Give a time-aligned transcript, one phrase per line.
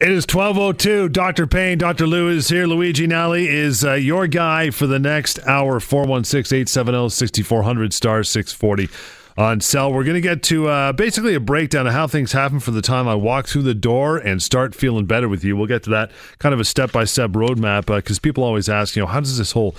[0.00, 1.08] It is 1202.
[1.08, 1.48] Dr.
[1.48, 2.06] Pain, Dr.
[2.06, 2.68] Lou is here.
[2.68, 5.80] Luigi Nally is uh, your guy for the next hour.
[5.80, 8.88] 416 870 6400 star 640
[9.36, 9.92] on cell.
[9.92, 12.80] We're going to get to uh, basically a breakdown of how things happen from the
[12.80, 15.56] time I walk through the door and start feeling better with you.
[15.56, 18.68] We'll get to that kind of a step by step roadmap because uh, people always
[18.68, 19.74] ask, you know, how does this whole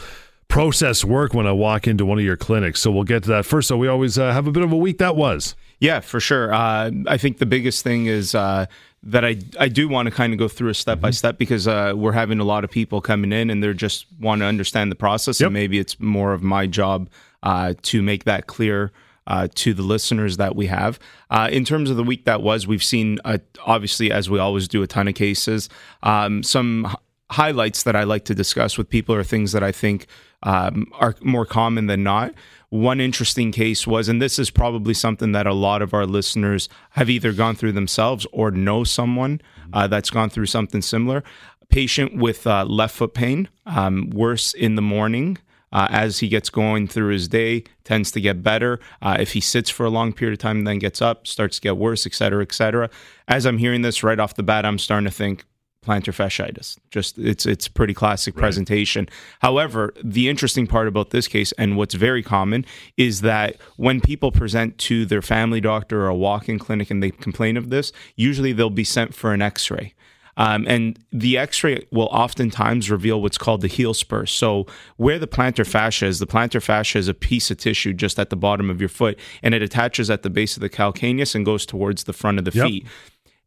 [0.49, 2.81] process work when I walk into one of your clinics?
[2.81, 3.69] So we'll get to that first.
[3.69, 5.55] So we always uh, have a bit of a week that was.
[5.79, 6.53] Yeah, for sure.
[6.53, 8.65] Uh, I think the biggest thing is uh,
[9.03, 11.67] that I I do want to kind of go through a step by step because
[11.67, 14.91] uh, we're having a lot of people coming in and they're just want to understand
[14.91, 15.47] the process, yep.
[15.47, 17.09] and maybe it's more of my job
[17.43, 18.91] uh, to make that clear.
[19.27, 20.97] Uh, to the listeners that we have.
[21.29, 23.19] Uh, in terms of the week that was, we've seen,
[23.63, 25.69] obviously, as we always do, a ton of cases.
[26.01, 26.95] Um, some h-
[27.29, 30.07] highlights that I like to discuss with people are things that I think
[30.41, 32.33] um, are more common than not.
[32.69, 36.69] One interesting case was, and this is probably something that a lot of our listeners
[36.91, 39.41] have either gone through themselves or know someone
[39.73, 41.23] uh, that's gone through something similar.
[41.61, 45.39] A patient with uh, left foot pain, um, worse in the morning.
[45.71, 48.79] Uh, as he gets going through his day, tends to get better.
[49.03, 51.61] Uh, if he sits for a long period of time, then gets up, starts to
[51.61, 52.89] get worse, et cetera, et cetera.
[53.27, 55.45] As I'm hearing this right off the bat, I'm starting to think,
[55.85, 56.77] plantar fasciitis.
[56.91, 58.41] Just it's it's pretty classic right.
[58.41, 59.07] presentation.
[59.39, 62.65] However, the interesting part about this case and what's very common
[62.97, 67.11] is that when people present to their family doctor or a walk-in clinic and they
[67.11, 69.93] complain of this, usually they'll be sent for an X-ray.
[70.39, 75.27] Um, and the x-ray will oftentimes reveal what's called the heel spur so where the
[75.27, 78.69] plantar fascia is the plantar fascia is a piece of tissue just at the bottom
[78.69, 82.05] of your foot and it attaches at the base of the calcaneus and goes towards
[82.05, 82.67] the front of the yep.
[82.67, 82.87] feet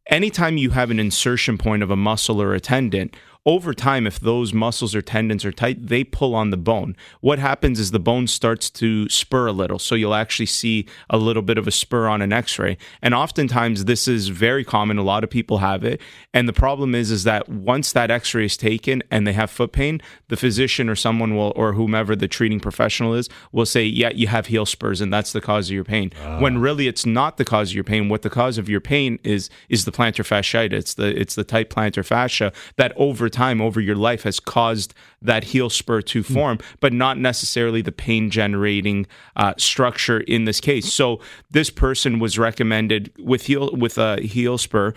[0.07, 3.11] anytime you have an insertion point of a muscle or a tendon,
[3.45, 6.95] over time, if those muscles or tendons are tight, they pull on the bone.
[7.19, 9.79] What happens is the bone starts to spur a little.
[9.79, 12.77] So you'll actually see a little bit of a spur on an x ray.
[13.01, 14.97] And oftentimes, this is very common.
[14.97, 15.99] A lot of people have it.
[16.33, 19.51] And the problem is, is that once that x ray is taken and they have
[19.51, 23.83] foot pain, the physician or someone will, or whomever the treating professional is, will say,
[23.83, 26.11] Yeah, you have heel spurs and that's the cause of your pain.
[26.23, 26.39] Uh.
[26.39, 28.07] When really it's not the cause of your pain.
[28.07, 30.73] What the cause of your pain is, is the plantar fasciitis.
[30.73, 34.93] It's the, it's the tight plantar fascia that over time over your life has caused
[35.21, 36.33] that heel spur to hmm.
[36.33, 39.05] form, but not necessarily the pain generating
[39.35, 40.93] uh, structure in this case.
[40.93, 41.19] So
[41.51, 44.93] this person was recommended with heel with a heel spur.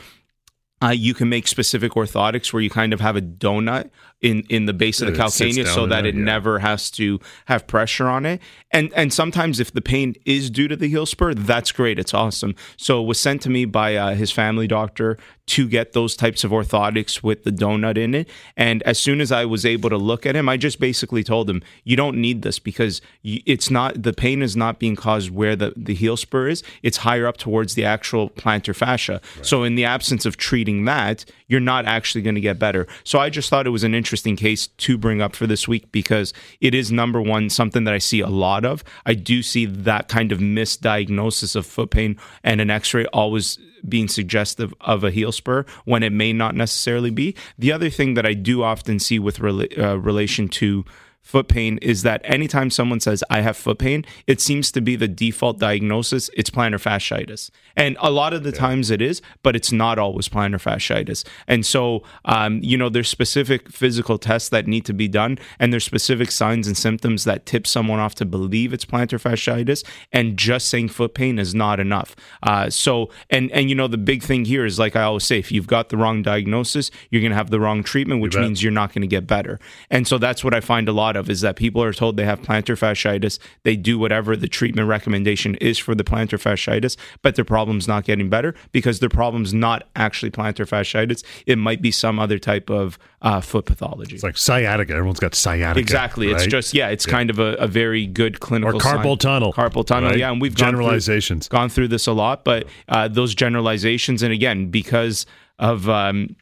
[0.82, 3.90] Uh, you can make specific orthotics where you kind of have a donut
[4.22, 6.24] in in the base of the calcaneus so that there, it yeah.
[6.24, 8.40] never has to have pressure on it.
[8.72, 11.98] And and sometimes if the pain is due to the heel spur, that's great.
[11.98, 12.54] It's awesome.
[12.76, 16.42] So it was sent to me by uh, his family doctor to get those types
[16.42, 18.28] of orthotics with the donut in it.
[18.56, 21.48] And as soon as I was able to look at him, I just basically told
[21.48, 25.54] him, "You don't need this because it's not the pain is not being caused where
[25.54, 26.62] the the heel spur is.
[26.82, 29.20] It's higher up towards the actual plantar fascia.
[29.36, 29.46] Right.
[29.46, 33.18] So in the absence of treating that, you're not actually going to get better." So
[33.18, 34.05] I just thought it was an interesting
[34.36, 37.98] case to bring up for this week because it is number one something that I
[37.98, 38.84] see a lot of.
[39.04, 43.58] I do see that kind of misdiagnosis of foot pain and an X-ray always
[43.88, 47.34] being suggestive of a heel spur when it may not necessarily be.
[47.58, 50.84] The other thing that I do often see with rela- uh, relation to
[51.26, 54.94] foot pain is that anytime someone says I have foot pain, it seems to be
[54.94, 56.30] the default diagnosis.
[56.34, 58.58] It's plantar fasciitis, and a lot of the yeah.
[58.58, 61.26] times it is, but it's not always plantar fasciitis.
[61.48, 65.72] And so, um, you know, there's specific physical tests that need to be done, and
[65.72, 69.84] there's specific signs and symptoms that tip someone off to believe it's plantar fasciitis.
[70.12, 72.14] And just saying foot pain is not enough.
[72.44, 75.40] Uh, so, and and you know, the big thing here is like I always say,
[75.40, 78.62] if you've got the wrong diagnosis, you're going to have the wrong treatment, which means
[78.62, 79.58] you're not going to get better.
[79.90, 82.24] And so that's what I find a lot of is that people are told they
[82.24, 83.38] have plantar fasciitis.
[83.64, 88.04] They do whatever the treatment recommendation is for the plantar fasciitis, but their problem's not
[88.04, 91.24] getting better because their problem's not actually plantar fasciitis.
[91.46, 94.14] It might be some other type of uh, foot pathology.
[94.14, 94.92] It's like sciatica.
[94.92, 95.80] Everyone's got sciatica.
[95.80, 96.28] Exactly.
[96.28, 96.36] Right?
[96.36, 96.88] It's just yeah.
[96.88, 97.12] It's yeah.
[97.12, 99.18] kind of a, a, very good clinical or carpal sign.
[99.18, 99.52] tunnel.
[99.52, 100.10] Carpal tunnel.
[100.10, 100.18] Right?
[100.18, 104.22] Yeah, and we've generalizations gone through, gone through this a lot, but uh, those generalizations,
[104.22, 105.26] and again because
[105.58, 106.36] of um,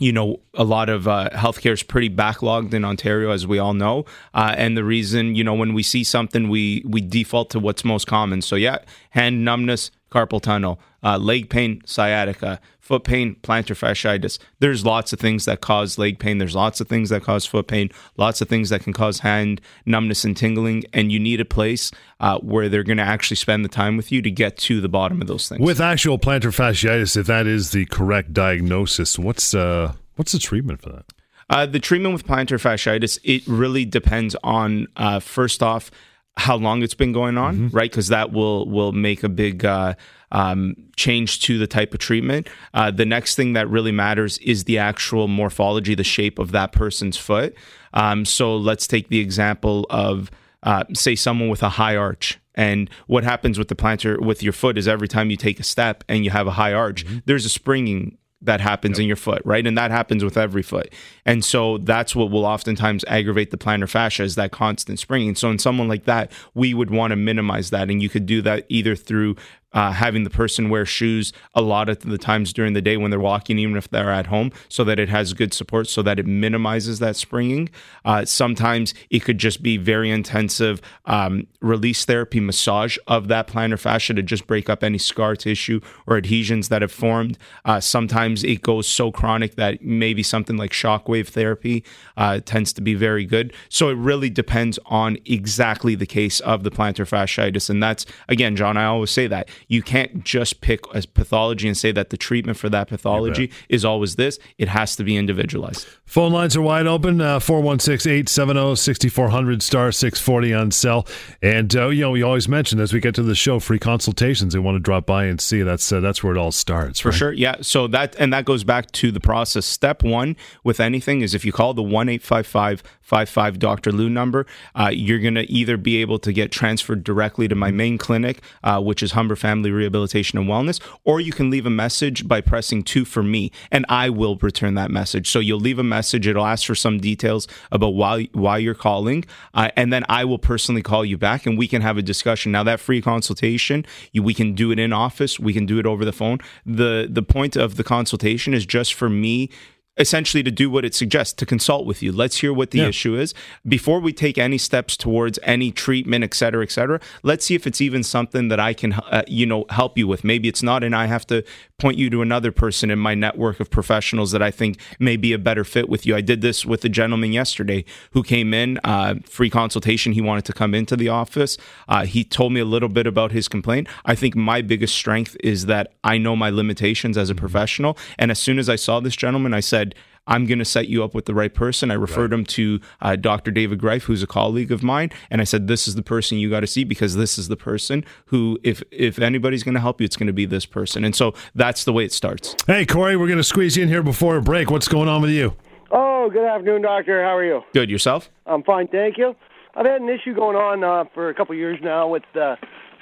[0.00, 3.74] you know, a lot of uh, healthcare is pretty backlogged in Ontario, as we all
[3.74, 4.06] know.
[4.32, 7.84] Uh, and the reason, you know, when we see something, we we default to what's
[7.84, 8.40] most common.
[8.40, 8.78] So yeah,
[9.10, 14.38] hand numbness, carpal tunnel, uh, leg pain, sciatica, foot pain, plantar fasciitis.
[14.58, 16.38] There's lots of things that cause leg pain.
[16.38, 17.90] There's lots of things that cause foot pain.
[18.16, 20.84] Lots of things that can cause hand numbness and tingling.
[20.92, 24.10] And you need a place uh, where they're going to actually spend the time with
[24.10, 25.60] you to get to the bottom of those things.
[25.60, 30.82] With actual plantar fasciitis, if that is the correct diagnosis, what's uh, what's the treatment
[30.82, 31.04] for that?
[31.48, 35.90] Uh, the treatment with plantar fasciitis, it really depends on, uh, first off,
[36.36, 37.76] how long it's been going on, mm-hmm.
[37.76, 37.90] right?
[37.90, 39.94] Because that will will make a big uh,
[40.32, 42.48] um, change to the type of treatment.
[42.72, 46.72] Uh, the next thing that really matters is the actual morphology, the shape of that
[46.72, 47.54] person's foot.
[47.92, 50.30] Um, so let's take the example of
[50.62, 52.38] uh, say someone with a high arch.
[52.54, 55.64] And what happens with the plantar with your foot is every time you take a
[55.64, 57.18] step and you have a high arch, mm-hmm.
[57.24, 59.02] there's a springing that happens yep.
[59.02, 59.66] in your foot, right?
[59.66, 60.92] And that happens with every foot.
[61.26, 65.34] And so that's what will oftentimes aggravate the plantar fascia is that constant springing.
[65.34, 67.90] So in someone like that, we would want to minimize that.
[67.90, 69.36] And you could do that either through
[69.72, 73.10] uh, having the person wear shoes a lot of the times during the day when
[73.10, 76.18] they're walking, even if they're at home, so that it has good support, so that
[76.18, 77.68] it minimizes that springing.
[78.04, 83.78] Uh, sometimes it could just be very intensive um, release therapy massage of that plantar
[83.78, 87.38] fascia to just break up any scar tissue or adhesions that have formed.
[87.64, 91.84] Uh, sometimes it goes so chronic that maybe something like shockwave therapy
[92.16, 93.52] uh, tends to be very good.
[93.68, 97.70] So it really depends on exactly the case of the plantar fasciitis.
[97.70, 101.76] And that's, again, John, I always say that you can't just pick a pathology and
[101.76, 104.38] say that the treatment for that pathology is always this.
[104.58, 105.86] It has to be individualized.
[106.04, 111.06] Phone lines are wide open uh, 416 870 6400 star 640 on cell.
[111.42, 114.52] And, uh, you know, we always mention as we get to the show, free consultations.
[114.52, 115.62] They want to drop by and see.
[115.62, 117.00] That's uh, that's where it all starts.
[117.00, 117.18] For right?
[117.18, 117.32] sure.
[117.32, 117.56] Yeah.
[117.60, 119.66] So that, and that goes back to the process.
[119.66, 123.90] Step one with anything is if you call the 1 855 55 Dr.
[123.90, 124.46] Lou number,
[124.76, 128.40] uh, you're going to either be able to get transferred directly to my main clinic,
[128.62, 132.40] uh, which is Humber Family Rehabilitation and Wellness, or you can leave a message by
[132.40, 135.28] pressing two for me, and I will return that message.
[135.28, 136.28] So you'll leave a message.
[136.28, 139.24] It'll ask for some details about why why you're calling,
[139.54, 142.52] uh, and then I will personally call you back, and we can have a discussion.
[142.52, 145.86] Now that free consultation, you, we can do it in office, we can do it
[145.86, 146.38] over the phone.
[146.64, 149.50] the The point of the consultation is just for me
[149.98, 152.12] essentially to do what it suggests to consult with you.
[152.12, 152.88] Let's hear what the yeah.
[152.88, 153.34] issue is.
[153.66, 157.66] Before we take any steps towards any treatment et cetera et cetera let's see if
[157.66, 160.24] it's even something that i can uh, you know help you with.
[160.24, 161.44] Maybe it's not and i have to
[161.78, 165.32] point you to another person in my network of professionals that i think may be
[165.32, 166.14] a better fit with you.
[166.16, 170.12] I did this with a gentleman yesterday who came in uh, free consultation.
[170.12, 171.56] He wanted to come into the office.
[171.88, 173.88] Uh, he told me a little bit about his complaint.
[174.04, 177.98] I think my biggest strength is that i know my limitations as a professional.
[178.18, 179.89] And as soon as i saw this gentleman i said
[180.30, 181.90] I'm going to set you up with the right person.
[181.90, 182.38] I referred right.
[182.38, 183.50] him to uh, Dr.
[183.50, 186.48] David Greif, who's a colleague of mine, and I said, "This is the person you
[186.48, 190.00] got to see because this is the person who, if if anybody's going to help
[190.00, 192.54] you, it's going to be this person." And so that's the way it starts.
[192.66, 194.70] Hey, Corey, we're going to squeeze you in here before a break.
[194.70, 195.54] What's going on with you?
[195.90, 197.22] Oh, good afternoon, doctor.
[197.22, 197.62] How are you?
[197.74, 197.90] Good.
[197.90, 198.30] Yourself?
[198.46, 199.34] I'm fine, thank you.
[199.74, 202.56] I've had an issue going on uh, for a couple years now with uh,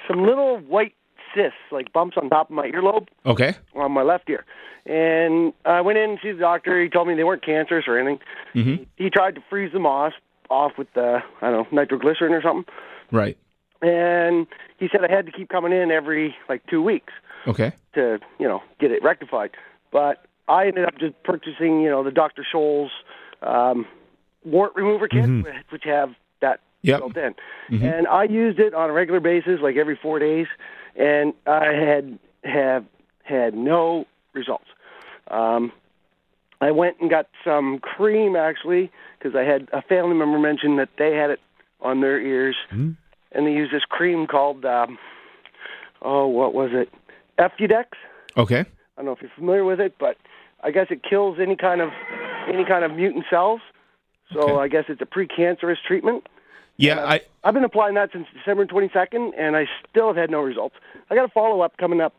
[0.07, 0.93] some little white
[1.35, 3.07] cysts, like bumps on top of my earlobe.
[3.25, 3.55] Okay.
[3.75, 4.45] On my left ear.
[4.85, 6.81] And I went in to see the doctor.
[6.81, 8.19] He told me they weren't cancerous or anything.
[8.55, 8.83] Mm-hmm.
[8.95, 10.13] He tried to freeze them off
[10.49, 12.65] off with the I don't know nitroglycerin or something.
[13.11, 13.37] Right.
[13.81, 14.47] And
[14.77, 17.13] he said I had to keep coming in every like two weeks.
[17.47, 17.73] Okay.
[17.93, 19.51] To you know get it rectified,
[19.91, 22.45] but I ended up just purchasing you know the Dr.
[22.51, 22.91] Scholl's
[23.41, 23.85] um,
[24.43, 25.49] wart remover kit, mm-hmm.
[25.69, 26.09] which have
[26.41, 26.99] that yep.
[26.99, 27.35] built in,
[27.71, 27.85] mm-hmm.
[27.85, 30.47] and I used it on a regular basis, like every four days,
[30.95, 32.85] and I had have
[33.23, 34.65] had no results.
[35.29, 35.71] Um,
[36.61, 40.89] I went and got some cream actually because I had a family member mention that
[40.97, 41.39] they had it
[41.81, 42.91] on their ears, mm-hmm.
[43.31, 44.97] and they use this cream called um,
[46.01, 46.89] oh, what was it?
[47.37, 47.85] Efudex.
[48.37, 48.59] Okay.
[48.59, 48.65] I
[48.97, 50.17] don't know if you're familiar with it, but
[50.61, 51.89] I guess it kills any kind of
[52.47, 53.61] any kind of mutant cells.
[54.33, 54.55] So okay.
[54.55, 56.27] I guess it's a precancerous treatment.
[56.79, 60.31] Yeah, uh, I I've been applying that since December 22nd, and I still have had
[60.31, 60.75] no results.
[61.09, 62.13] I got a follow up coming up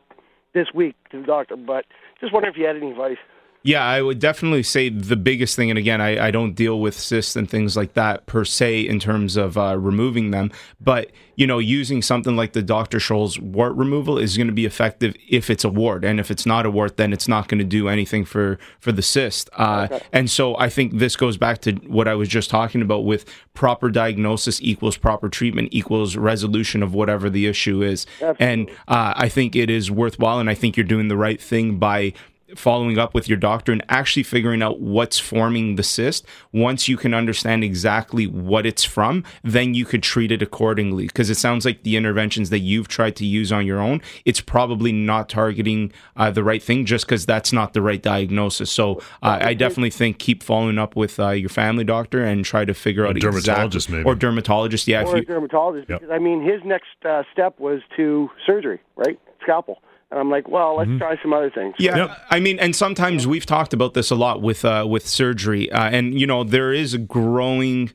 [0.53, 1.85] this week to the doctor, but
[2.19, 3.17] just wondering if you had any advice.
[3.63, 6.99] Yeah, I would definitely say the biggest thing, and again, I, I don't deal with
[6.99, 11.47] cysts and things like that per se in terms of uh, removing them, but you
[11.47, 12.99] know, using something like the Dr.
[12.99, 16.45] Scholl's wart removal is going to be effective if it's a wart, and if it's
[16.45, 19.49] not a wart, then it's not going to do anything for for the cyst.
[19.53, 20.05] Uh, okay.
[20.11, 23.25] And so, I think this goes back to what I was just talking about with
[23.53, 28.05] proper diagnosis equals proper treatment equals resolution of whatever the issue is.
[28.21, 28.45] Absolutely.
[28.45, 31.77] And uh, I think it is worthwhile, and I think you're doing the right thing
[31.77, 32.13] by
[32.55, 36.25] following up with your doctor and actually figuring out what's forming the cyst.
[36.51, 41.07] Once you can understand exactly what it's from, then you could treat it accordingly.
[41.07, 44.41] Because it sounds like the interventions that you've tried to use on your own, it's
[44.41, 48.71] probably not targeting uh, the right thing just because that's not the right diagnosis.
[48.71, 52.65] So uh, I definitely think keep following up with uh, your family doctor and try
[52.65, 54.87] to figure out a dermatologist exactly, maybe or dermatologist.
[54.87, 55.89] Yeah, or you, dermatologist.
[55.89, 56.01] Yep.
[56.01, 59.19] Because I mean, his next uh, step was to surgery, right?
[59.41, 59.81] Scalpel.
[60.11, 60.97] And I'm like, well, let's mm-hmm.
[60.97, 61.73] try some other things.
[61.79, 62.15] Yeah.
[62.29, 65.89] I mean, and sometimes we've talked about this a lot with uh, with surgery, uh,
[65.89, 67.91] and you know, there is a growing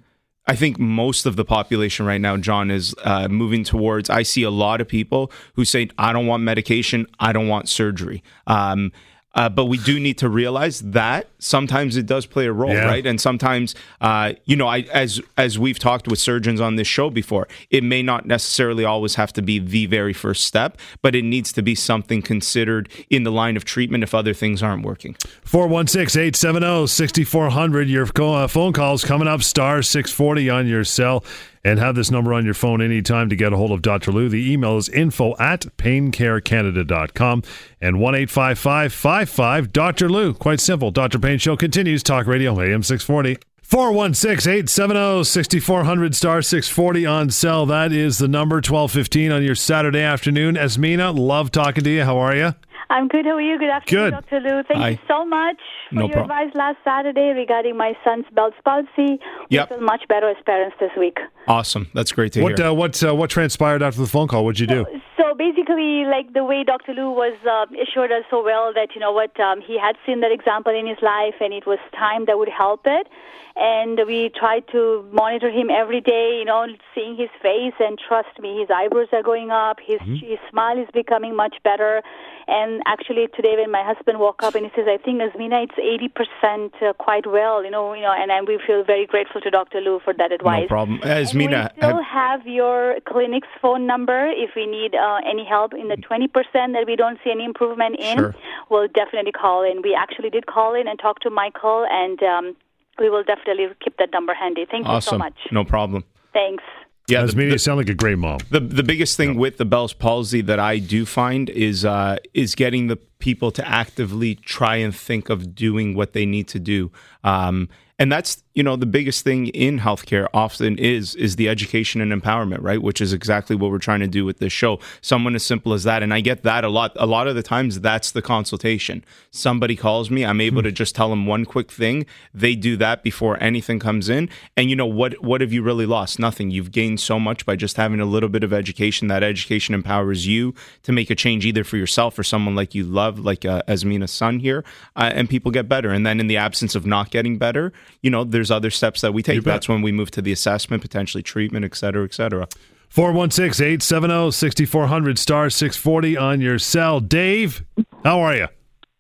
[0.49, 4.09] I think most of the population right now, John, is uh, moving towards.
[4.09, 7.07] I see a lot of people who say, "I don't want medication.
[7.19, 8.93] I don't want surgery." Um,
[9.37, 12.87] uh, but we do need to realize that sometimes it does play a role, yeah.
[12.87, 13.07] right?
[13.07, 17.11] And sometimes, uh, you know, I, as as we've talked with surgeons on this show
[17.11, 21.23] before, it may not necessarily always have to be the very first step, but it
[21.23, 25.13] needs to be something considered in the line of treatment if other things aren't working.
[25.45, 27.89] 416-870-6400.
[27.89, 31.23] Your uh, phone calls coming up, star 640 on your cell
[31.67, 34.13] and have this number on your phone anytime to get a hold of Dr.
[34.13, 34.29] Lou.
[34.29, 37.43] The email is info at paincarecanada.com
[37.81, 40.09] and 1 855 Dr.
[40.09, 40.33] Lou.
[40.33, 40.93] Quite simple.
[40.93, 41.19] Dr.
[41.19, 42.05] Pain Show continues.
[42.05, 43.39] Talk Radio AM 640.
[43.63, 47.67] 416 870 6400 star 640 on cell.
[47.67, 50.55] That is the number 1215 on your Saturday afternoon.
[50.55, 52.05] Esmina, love talking to you.
[52.05, 52.55] How are you?
[52.89, 53.27] I'm good.
[53.27, 53.59] How are you?
[53.59, 54.13] Good afternoon, good.
[54.13, 54.41] Dr.
[54.41, 54.63] Lou.
[54.63, 54.89] Thank Hi.
[54.91, 56.39] you so much for no your problem.
[56.39, 59.19] advice last Saturday regarding my son's Bell's palsy.
[59.51, 61.19] We feel much better as parents this week.
[61.49, 61.89] Awesome.
[61.95, 62.69] That's great to what, hear.
[62.69, 64.45] Uh, what uh, what transpired after the phone call?
[64.45, 64.87] What'd you do?
[65.17, 66.95] So, so basically, like the way Dr.
[66.95, 70.21] Lou was uh, assured us so well that you know what um, he had seen
[70.21, 73.09] that example in his life, and it was time that would help it
[73.57, 77.73] and we try to monitor him every day, you know, seeing his face.
[77.81, 80.27] And trust me, his eyebrows are going up, his, mm-hmm.
[80.27, 82.03] his smile is becoming much better.
[82.49, 85.79] And actually, today when my husband woke up and he says, "I think Esmina, it's
[85.79, 89.41] eighty percent uh, quite well," you know, you know, and, and we feel very grateful
[89.41, 89.81] to Dr.
[89.81, 90.63] Lou for that advice.
[90.63, 91.73] No problem, Esmina.
[91.75, 95.89] we still have, have your clinic's phone number if we need uh, any help in
[95.89, 98.17] the twenty percent that we don't see any improvement in.
[98.17, 98.35] Sure.
[98.71, 99.83] We'll definitely call in.
[99.83, 102.23] We actually did call in and talk to Michael and.
[102.23, 102.57] Um,
[102.99, 104.65] we will definitely keep that number handy.
[104.71, 104.95] Thank awesome.
[104.95, 105.35] you so much.
[105.53, 106.03] No problem.
[106.33, 106.65] Thanks.
[107.09, 108.41] Yeah, the, the, sound like a great mom.
[108.51, 112.57] The the biggest thing with the Bell's palsy that I do find is uh, is
[112.57, 116.91] getting the people to actively try and think of doing what they need to do.
[117.25, 117.69] Um,
[117.99, 122.13] and that's you know the biggest thing in healthcare often is is the education and
[122.13, 122.83] empowerment right?
[122.83, 124.81] Which is exactly what we're trying to do with this show.
[125.01, 127.43] Someone as simple as that and i get that a lot a lot of the
[127.43, 129.05] times that's the consultation.
[129.31, 132.07] Somebody calls me i'm able to just tell them one quick thing.
[132.35, 134.29] They do that before anything comes in.
[134.57, 136.19] And you know what what have you really lost?
[136.19, 136.51] Nothing.
[136.51, 139.09] You've gained so much by just having a little bit of education.
[139.09, 142.85] That education empowers you to make a change either for yourself or someone like you
[142.85, 144.65] love like uh, Esmina's son here
[144.97, 148.11] uh, and people get better and then in the absence of not getting better you
[148.11, 149.43] know there's there's other steps that we take.
[149.43, 152.47] That's when we move to the assessment, potentially treatment, et cetera, et cetera.
[152.91, 157.01] 416 870 6400 star 640 on your cell.
[157.01, 157.65] Dave,
[158.05, 158.47] how are you?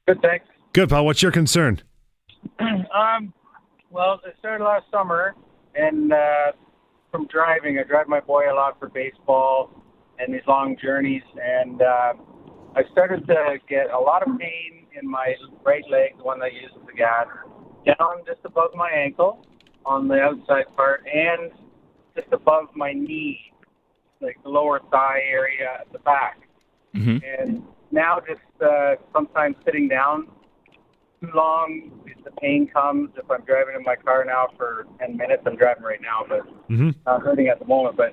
[0.09, 0.47] Good, thanks.
[0.73, 1.05] Good, pal.
[1.05, 1.81] What's your concern?
[2.59, 3.33] um,
[3.91, 5.37] well, it started last summer,
[5.77, 6.53] and uh,
[7.13, 9.71] from driving, I drive my boy a lot for baseball
[10.19, 12.15] and these long journeys, and uh,
[12.77, 16.53] I started to get a lot of pain in my right leg, the one that
[16.53, 17.27] uses the gas
[17.87, 19.47] down just above my ankle
[19.87, 21.53] on the outside part and
[22.15, 23.53] just above my knee,
[24.21, 26.41] like the lower thigh area at the back.
[26.95, 27.19] Mm-hmm.
[27.25, 30.29] And now just uh, sometimes sitting down
[31.23, 31.91] too long,
[32.25, 33.11] the pain comes.
[33.17, 36.41] If I'm driving in my car now for 10 minutes, I'm driving right now, but
[36.69, 36.91] mm-hmm.
[37.07, 37.97] not hurting at the moment.
[37.97, 38.13] But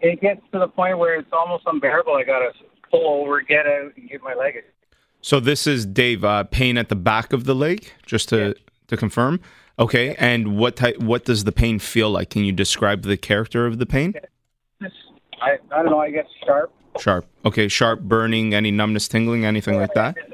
[0.00, 2.14] it gets to the point where it's almost unbearable.
[2.14, 2.52] I got to
[2.90, 4.62] pull over, get out, and give my leg
[5.20, 6.24] so this is Dave.
[6.24, 8.52] Uh, pain at the back of the leg, just to yeah
[8.88, 9.40] to confirm.
[9.78, 10.98] Okay, and what type?
[10.98, 12.30] What does the pain feel like?
[12.30, 14.14] Can you describe the character of the pain?
[15.40, 16.00] I, I don't know.
[16.00, 16.72] I guess sharp.
[16.98, 17.26] Sharp.
[17.44, 20.16] Okay, sharp, burning, any numbness, tingling, anything like that.
[20.16, 20.32] It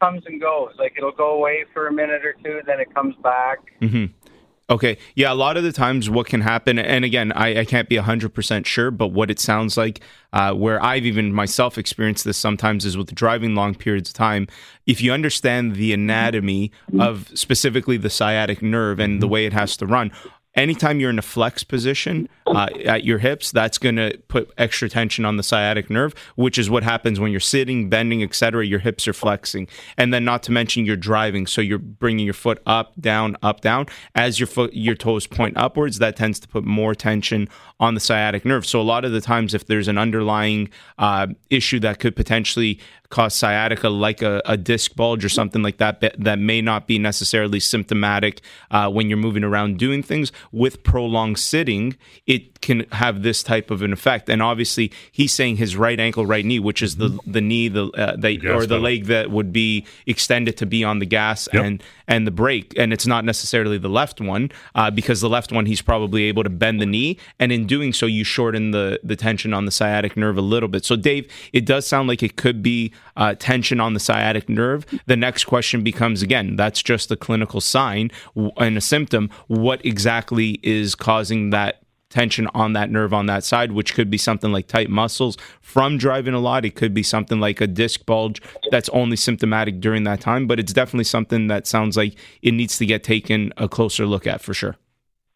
[0.00, 0.70] comes and goes.
[0.78, 3.58] Like it'll go away for a minute or two, then it comes back.
[3.80, 4.23] Mm-hmm.
[4.70, 4.96] Okay.
[5.14, 7.96] Yeah, a lot of the times what can happen, and again, I, I can't be
[7.96, 10.00] 100% sure, but what it sounds like,
[10.32, 14.48] uh, where I've even myself experienced this sometimes is with driving long periods of time.
[14.86, 19.76] If you understand the anatomy of specifically the sciatic nerve and the way it has
[19.78, 20.10] to run,
[20.54, 24.88] anytime you're in a flex position uh, at your hips, that's going to put extra
[24.88, 28.64] tension on the sciatic nerve, which is what happens when you're sitting, bending, etc.
[28.64, 32.34] Your hips are flexing, and then not to mention you're driving, so you're bringing your
[32.34, 33.86] foot up, down, up, down.
[34.14, 37.48] As your foot, your toes point upwards, that tends to put more tension
[37.80, 38.64] on the sciatic nerve.
[38.66, 42.78] So a lot of the times, if there's an underlying uh, issue that could potentially
[43.10, 46.98] cause sciatica, like a, a, disc bulge or something like that, that may not be
[46.98, 50.32] necessarily symptomatic uh, when you're moving around doing things.
[50.52, 51.96] With prolonged sitting,
[52.26, 54.28] it can have this type of an effect.
[54.28, 57.32] And obviously, he's saying his right ankle, right knee, which is the mm-hmm.
[57.32, 60.98] the knee, the, uh, the or the leg that would be extended to be on
[60.98, 61.64] the gas yep.
[61.64, 65.52] and and the brake, and it's not necessarily the left one uh, because the left
[65.52, 68.98] one he's probably able to bend the knee, and in doing so, you shorten the
[69.02, 70.84] the tension on the sciatic nerve a little bit.
[70.84, 74.86] So, Dave, it does sound like it could be uh, tension on the sciatic nerve.
[75.06, 78.10] The next question becomes again, that's just a clinical sign
[78.56, 79.30] and a symptom.
[79.46, 81.84] What exactly is causing that
[82.14, 85.98] tension on that nerve on that side, which could be something like tight muscles from
[85.98, 86.64] driving a lot.
[86.64, 90.60] It could be something like a disc bulge that's only symptomatic during that time, but
[90.60, 94.40] it's definitely something that sounds like it needs to get taken a closer look at
[94.40, 94.76] for sure.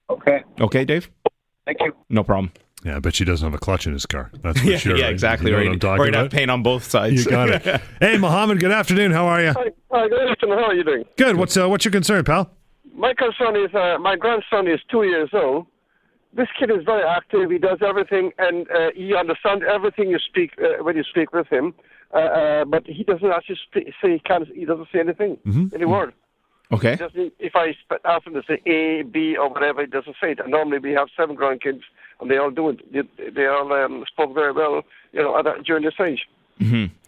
[0.08, 0.44] Okay.
[0.60, 1.10] Okay, Dave?
[1.66, 1.94] Thank you.
[2.08, 2.52] No problem.
[2.84, 4.30] Yeah, I bet she doesn't have a clutch in his car.
[4.42, 4.96] That's for yeah, sure.
[4.96, 5.12] Yeah, right?
[5.12, 5.50] exactly.
[5.50, 6.38] You know or, what I'm talking or you'd have about?
[6.38, 7.24] pain on both sides.
[7.24, 7.80] You got it.
[8.00, 8.60] hey, Mohammed.
[8.60, 9.10] Good afternoon.
[9.12, 9.52] How are you?
[9.52, 10.58] Hi, hi, good afternoon.
[10.58, 11.04] How are you doing?
[11.16, 11.36] Good.
[11.36, 12.50] What's uh, what's your concern, pal?
[12.94, 15.66] My concern is uh, my grandson is two years old.
[16.34, 17.50] This kid is very active.
[17.50, 21.48] He does everything, and uh, he understands everything you speak uh, when you speak with
[21.48, 21.74] him.
[22.14, 24.46] Uh, uh, but he doesn't actually speak, say he can't.
[24.54, 25.74] He doesn't say anything, Mm-hmm.
[25.74, 26.12] any word.
[26.70, 26.96] Okay.
[27.14, 30.40] He if I ask him to say A, B, or whatever, he doesn't say it.
[30.40, 31.80] And normally we have seven grandkids,
[32.20, 32.92] and they all do it.
[32.92, 34.82] They, they all um, spoke very well,
[35.12, 36.26] you know, at that, during this age.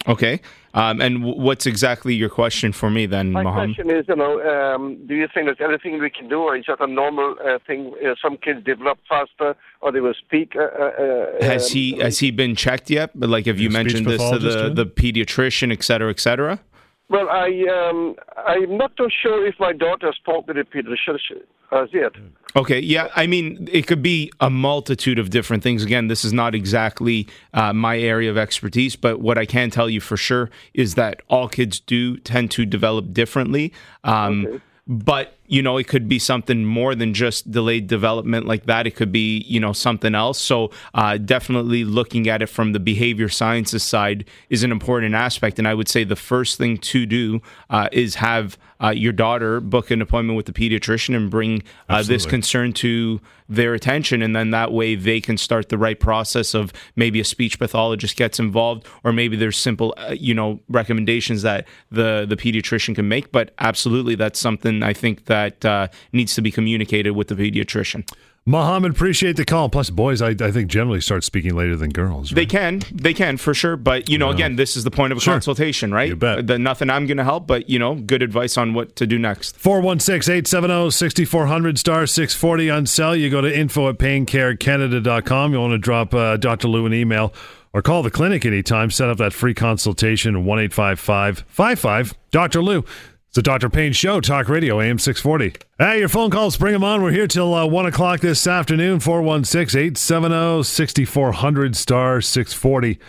[0.07, 0.39] Okay.
[0.73, 3.75] Um, and w- what's exactly your question for me then, My Mohammed?
[3.75, 6.63] question is, you know, um, do you think there's anything we can do, or is
[6.67, 7.93] that a normal uh, thing?
[8.03, 10.53] Uh, some kids develop faster, or they will speak.
[10.55, 13.11] Uh, uh, Has um, he has he been checked yet?
[13.13, 14.73] But like, have you mentioned this to the, too?
[14.73, 16.61] the pediatrician, et cetera, et cetera?
[17.09, 17.49] Well, I
[17.89, 21.41] um, I'm not too sure if my daughter spoke with the pediatrician
[21.73, 22.13] as yet.
[22.55, 23.07] Okay, yeah.
[23.15, 25.83] I mean, it could be a multitude of different things.
[25.83, 29.89] Again, this is not exactly uh, my area of expertise, but what I can tell
[29.89, 33.71] you for sure is that all kids do tend to develop differently.
[34.03, 38.87] Um, But you know, it could be something more than just delayed development like that.
[38.87, 40.39] It could be you know something else.
[40.41, 45.59] So uh, definitely looking at it from the behavior sciences side is an important aspect.
[45.59, 48.57] And I would say the first thing to do uh, is have
[48.89, 53.73] your daughter book an appointment with the pediatrician and bring uh, this concern to their
[53.73, 54.21] attention.
[54.21, 58.15] And then that way they can start the right process of maybe a speech pathologist
[58.15, 63.07] gets involved or maybe there's simple uh, you know recommendations that the the pediatrician can
[63.07, 63.31] make.
[63.31, 68.07] But absolutely that's something i think that uh, needs to be communicated with the pediatrician
[68.43, 69.69] Mohammed, appreciate the call.
[69.69, 72.31] Plus, boys, I, I think generally start speaking later than girls.
[72.31, 74.33] they can they can for sure but you know Yeah.
[74.35, 75.35] again this is the point of a Sure.
[75.35, 76.47] consultation right You bet.
[76.47, 79.19] the, nothing i'm going to help but you know good advice on what to do
[79.19, 83.15] next 416 870 6400 star 640 on cell.
[83.15, 85.53] You go to info at paincarecanada.com.
[85.53, 86.67] You want to drop uh, Dr.
[86.67, 87.33] Lou an email
[87.73, 88.89] or call the clinic anytime.
[88.91, 92.61] Set up that free consultation 1 855 55 Dr.
[92.63, 92.83] Lou.
[93.31, 93.69] It's the Dr.
[93.69, 95.65] Pain Show, Talk Radio, AM 640.
[95.79, 97.01] Hey, your phone calls, bring them on.
[97.01, 102.99] We're here till uh, 1 o'clock this afternoon, 416 870 6400 star 640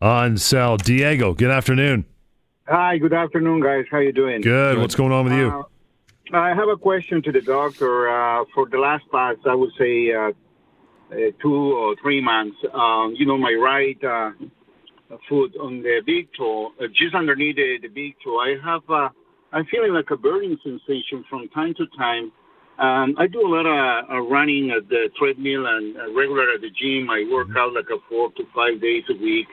[0.00, 0.76] on cell.
[0.76, 2.04] Diego, good afternoon.
[2.68, 3.84] Hi, good afternoon, guys.
[3.90, 4.42] How you doing?
[4.42, 4.78] Good.
[4.78, 5.48] What's going on with you?
[6.32, 8.08] Uh, I have a question to the doctor.
[8.08, 10.30] Uh, for the last past, I would say uh,
[11.10, 12.56] uh, two or three months.
[12.72, 14.30] Um, you know, my right uh,
[15.28, 19.10] foot on the big toe, uh, just underneath the, the big toe, I have.
[19.54, 22.32] I'm feeling like a burning sensation from time to time.
[22.76, 26.60] Um, I do a lot of uh, running at the treadmill and uh, regular at
[26.60, 27.08] the gym.
[27.08, 29.46] I work out like a four to five days a week.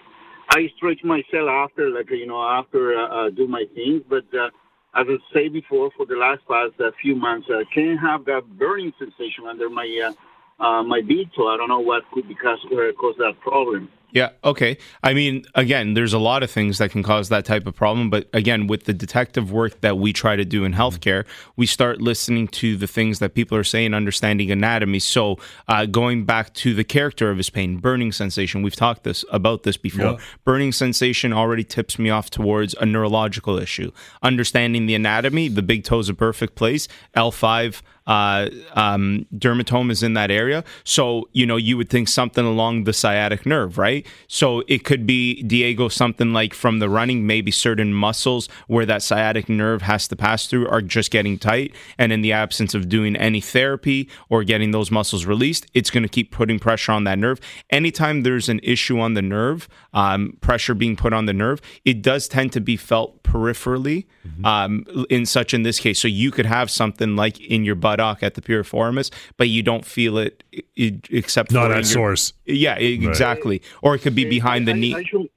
[0.49, 4.01] I stretch myself after, like you know, after uh, uh, do my things.
[4.09, 4.47] But uh,
[4.95, 8.57] as I say before, for the last past uh, few months, I can't have that
[8.57, 11.49] burning sensation under my uh, uh, my big toe.
[11.49, 13.87] I don't know what could be cause, uh, cause that problem.
[14.11, 14.29] Yeah.
[14.43, 14.77] Okay.
[15.03, 18.09] I mean, again, there's a lot of things that can cause that type of problem.
[18.09, 22.01] But again, with the detective work that we try to do in healthcare, we start
[22.01, 24.99] listening to the things that people are saying, understanding anatomy.
[24.99, 29.23] So, uh, going back to the character of his pain, burning sensation, we've talked this
[29.31, 30.05] about this before.
[30.05, 30.17] Yeah.
[30.43, 33.91] Burning sensation already tips me off towards a neurological issue.
[34.21, 36.87] Understanding the anatomy, the big toe is a perfect place.
[37.15, 40.63] L5 uh, um, dermatome is in that area.
[40.83, 44.05] So, you know, you would think something along the sciatic nerve, right?
[44.27, 49.01] So it could be, Diego, something like from the running, maybe certain muscles where that
[49.01, 51.73] sciatic nerve has to pass through are just getting tight.
[51.97, 56.03] And in the absence of doing any therapy or getting those muscles released, it's going
[56.03, 57.39] to keep putting pressure on that nerve.
[57.69, 62.01] Anytime there's an issue on the nerve, um, pressure being put on the nerve, it
[62.01, 64.05] does tend to be felt peripherally
[64.43, 65.99] um, in such in this case.
[65.99, 69.85] So you could have something like in your buttock at the piriformis, but you don't
[69.85, 70.43] feel it,
[70.75, 72.33] it except Not for at your- source.
[72.45, 73.61] Yeah, e- exactly.
[73.81, 74.95] Or it could be behind the I, knee.
[74.95, 75.29] I should,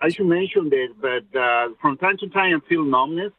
[0.00, 3.32] I should mention this, but uh, from time to time I feel numbness,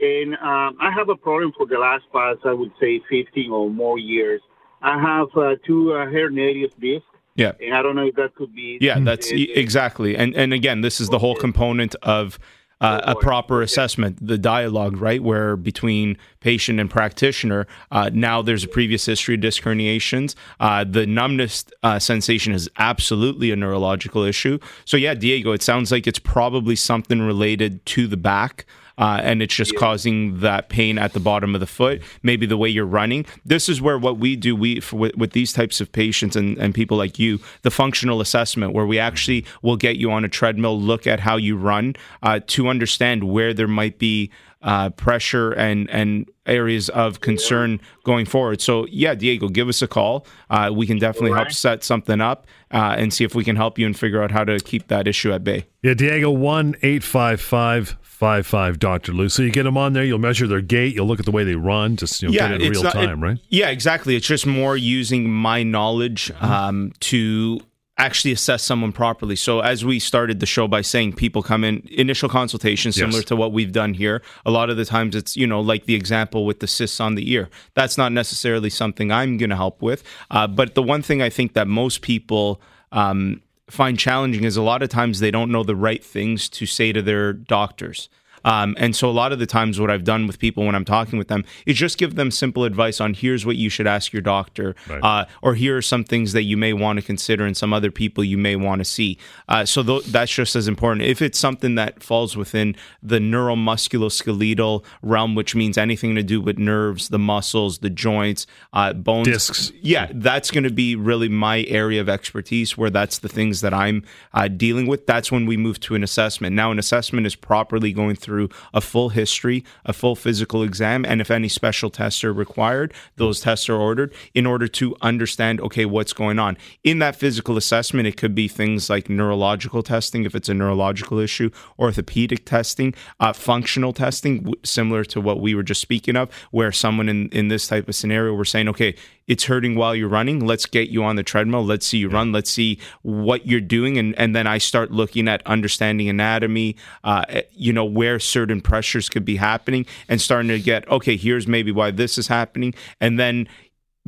[0.00, 3.70] and um, I have a problem for the last past, I would say, 15 or
[3.70, 4.40] more years.
[4.82, 7.52] I have uh, two uh, herniated discs, Yeah.
[7.64, 8.78] and I don't know if that could be.
[8.80, 10.16] Yeah, that's e- exactly.
[10.16, 12.38] And and again, this is the whole component of
[12.80, 17.66] uh, a proper assessment, the dialogue, right, where between patient and practitioner.
[17.90, 20.34] Uh, now there's a previous history of disc herniations.
[20.60, 24.58] Uh, the numbness uh, sensation is absolutely a neurological issue.
[24.84, 28.66] So yeah, Diego, it sounds like it's probably something related to the back.
[28.98, 29.80] Uh, and it's just yeah.
[29.80, 33.26] causing that pain at the bottom of the foot, maybe the way you're running.
[33.44, 36.56] This is where what we do we for, with, with, these types of patients and,
[36.58, 40.28] and people like you, the functional assessment, where we actually will get you on a
[40.28, 44.30] treadmill, look at how you run uh, to understand where there might be
[44.62, 48.60] uh, pressure and and areas of concern going forward.
[48.60, 50.26] So yeah, Diego, give us a call.
[50.50, 53.78] Uh, we can definitely help set something up uh, and see if we can help
[53.78, 55.66] you and figure out how to keep that issue at bay.
[55.82, 59.28] Yeah, Diego, one eight five five five five Doctor Lou.
[59.28, 60.02] So you get them on there.
[60.02, 60.94] You'll measure their gait.
[60.94, 61.96] You'll look at the way they run.
[61.96, 63.38] Just you know, yeah, get it in real not, time, it, right?
[63.48, 64.16] Yeah, exactly.
[64.16, 66.44] It's just more using my knowledge mm-hmm.
[66.44, 67.60] um, to
[67.98, 69.36] actually assess someone properly.
[69.36, 73.26] So as we started the show by saying people come in initial consultation similar yes.
[73.26, 74.22] to what we've done here.
[74.44, 77.16] A lot of the times it's you know like the example with the cysts on
[77.16, 77.50] the ear.
[77.74, 80.02] That's not necessarily something I'm going to help with.
[80.30, 84.62] Uh, but the one thing I think that most people um, find challenging is a
[84.62, 88.08] lot of times they don't know the right things to say to their doctors.
[88.46, 90.84] Um, and so a lot of the times, what I've done with people when I'm
[90.84, 94.12] talking with them is just give them simple advice on here's what you should ask
[94.12, 95.00] your doctor, right.
[95.02, 97.90] uh, or here are some things that you may want to consider, and some other
[97.90, 99.18] people you may want to see.
[99.48, 101.02] Uh, so th- that's just as important.
[101.02, 106.56] If it's something that falls within the neuromusculoskeletal realm, which means anything to do with
[106.56, 111.64] nerves, the muscles, the joints, uh, bones, discs, yeah, that's going to be really my
[111.64, 112.78] area of expertise.
[112.78, 115.04] Where that's the things that I'm uh, dealing with.
[115.06, 116.54] That's when we move to an assessment.
[116.54, 121.06] Now, an assessment is properly going through through a full history, a full physical exam,
[121.06, 125.58] and if any special tests are required, those tests are ordered in order to understand,
[125.60, 126.58] okay, what's going on.
[126.84, 131.18] In that physical assessment, it could be things like neurological testing, if it's a neurological
[131.18, 136.72] issue, orthopedic testing, uh, functional testing, similar to what we were just speaking of, where
[136.72, 138.94] someone in, in this type of scenario, we're saying, okay,
[139.26, 140.46] it's hurting while you're running.
[140.46, 141.64] Let's get you on the treadmill.
[141.64, 142.32] Let's see you run.
[142.32, 143.98] Let's see what you're doing.
[143.98, 148.60] And, and then I start looking at understanding anatomy, uh, eh, you know, where certain
[148.60, 152.74] pressures could be happening and starting to get, okay, here's maybe why this is happening.
[153.00, 153.48] And then,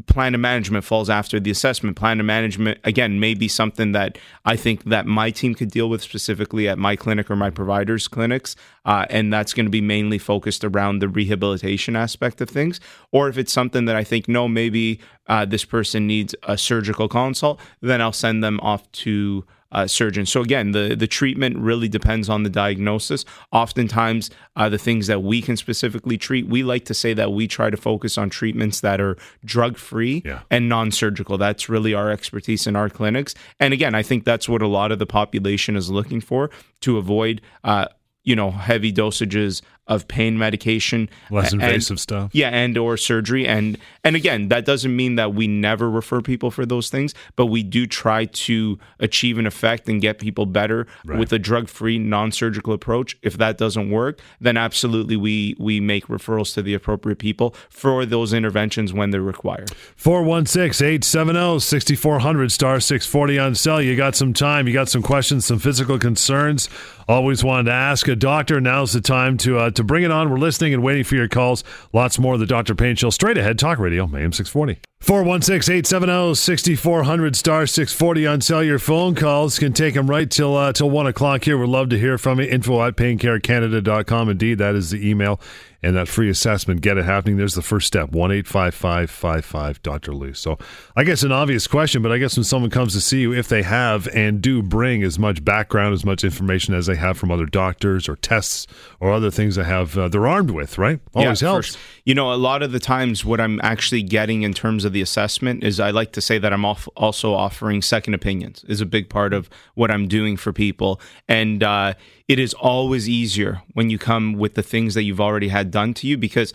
[0.06, 1.96] plan of management falls after the assessment.
[1.96, 5.88] Plan of management, again, may be something that I think that my team could deal
[5.88, 8.56] with specifically at my clinic or my providers' clinics.
[8.84, 12.80] Uh, and that's going to be mainly focused around the rehabilitation aspect of things.
[13.12, 17.08] Or if it's something that I think, no, maybe uh, this person needs a surgical
[17.08, 20.26] consult, then I'll send them off to uh, surgeon.
[20.26, 23.24] So again, the the treatment really depends on the diagnosis.
[23.52, 27.46] Oftentimes, uh, the things that we can specifically treat, we like to say that we
[27.46, 30.40] try to focus on treatments that are drug free yeah.
[30.50, 31.36] and non surgical.
[31.38, 33.34] That's really our expertise in our clinics.
[33.60, 36.50] And again, I think that's what a lot of the population is looking for
[36.80, 37.40] to avoid.
[37.64, 37.86] Uh,
[38.24, 42.30] you know heavy dosages of pain medication less invasive and, stuff?
[42.32, 43.46] Yeah and or surgery.
[43.46, 47.46] And and again that doesn't mean that we never refer people for those things but
[47.46, 51.18] we do try to achieve an effect and get people better right.
[51.18, 53.16] with a drug-free non-surgical approach.
[53.22, 58.06] If that doesn't work then absolutely we we make referrals to the appropriate people for
[58.06, 59.72] those interventions when they're required.
[59.98, 63.82] 416-870-6400 star 640 on cell.
[63.82, 64.66] You got some time.
[64.66, 66.68] You got some questions some physical concerns.
[67.08, 68.06] Always wanted to ask.
[68.08, 70.30] A doctor now's the time to uh, to bring it on.
[70.30, 71.64] We're listening and waiting for your calls.
[71.92, 72.74] Lots more of the Dr.
[72.74, 73.58] Pain Show straight ahead.
[73.58, 74.80] Talk Radio, AM 640.
[75.00, 78.40] 416-870-6400 star 640 on.
[78.66, 81.56] Your phone calls can take them right till uh, till 1 o'clock here.
[81.56, 82.46] We'd love to hear from you.
[82.46, 84.28] Info at paincarecanada.com.
[84.28, 85.40] Indeed, that is the email
[85.82, 86.80] and that free assessment.
[86.80, 87.36] Get it happening.
[87.36, 88.10] There's the first step.
[88.10, 90.12] One eight five five five five Dr.
[90.12, 90.34] Lou.
[90.34, 90.58] So
[90.96, 93.48] I guess an obvious question, but I guess when someone comes to see you, if
[93.48, 97.30] they have and do bring as much background, as much information as they have from
[97.30, 98.66] other doctors or tests
[99.00, 101.00] or other things they have, uh, they're armed with, right?
[101.14, 101.76] Always yeah, helps.
[102.04, 105.02] You know, a lot of the times what I'm actually getting in terms of the
[105.02, 109.08] assessment is I like to say that I'm also offering second opinions is a big
[109.08, 111.00] part of what I'm doing for people.
[111.28, 111.94] And, uh,
[112.28, 115.94] it is always easier when you come with the things that you've already had done
[115.94, 116.52] to you because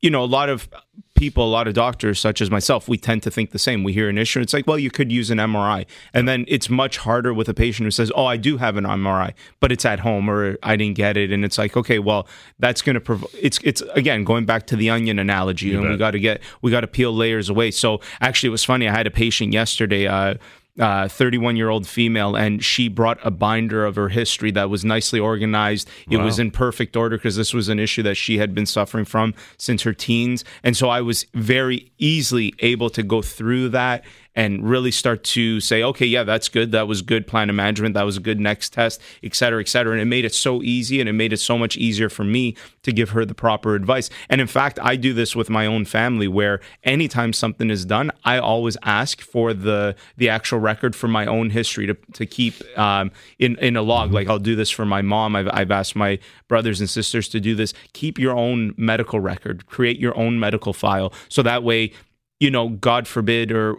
[0.00, 0.68] you know a lot of
[1.16, 3.82] people a lot of doctors such as myself we tend to think the same.
[3.82, 6.68] We hear an issue it's like well you could use an mri and then it's
[6.68, 9.84] much harder with a patient who says oh i do have an mri but it's
[9.84, 11.32] at home or i didn't get it.
[11.32, 14.76] And it's like okay well that's going to prov- it's it's again going back to
[14.76, 15.92] the onion analogy you and bet.
[15.92, 17.70] we got to get we got to peel layers away.
[17.70, 20.34] So actually it was funny i had a patient yesterday uh,
[20.78, 24.84] 31 uh, year old female, and she brought a binder of her history that was
[24.84, 25.88] nicely organized.
[26.10, 26.24] It wow.
[26.24, 29.34] was in perfect order because this was an issue that she had been suffering from
[29.56, 30.44] since her teens.
[30.62, 34.04] And so I was very easily able to go through that
[34.36, 36.70] and really start to say, okay, yeah, that's good.
[36.70, 37.94] That was good plan of management.
[37.94, 39.92] That was a good next test, et cetera, et cetera.
[39.92, 42.54] And it made it so easy and it made it so much easier for me
[42.82, 44.10] to give her the proper advice.
[44.28, 48.12] And in fact, I do this with my own family where anytime something is done,
[48.24, 52.54] I always ask for the the actual record for my own history to, to keep
[52.78, 54.12] um, in, in a log.
[54.12, 55.34] Like I'll do this for my mom.
[55.34, 57.72] I've, I've asked my brothers and sisters to do this.
[57.94, 61.12] Keep your own medical record, create your own medical file.
[61.30, 61.92] So that way,
[62.38, 63.76] you know, God forbid, or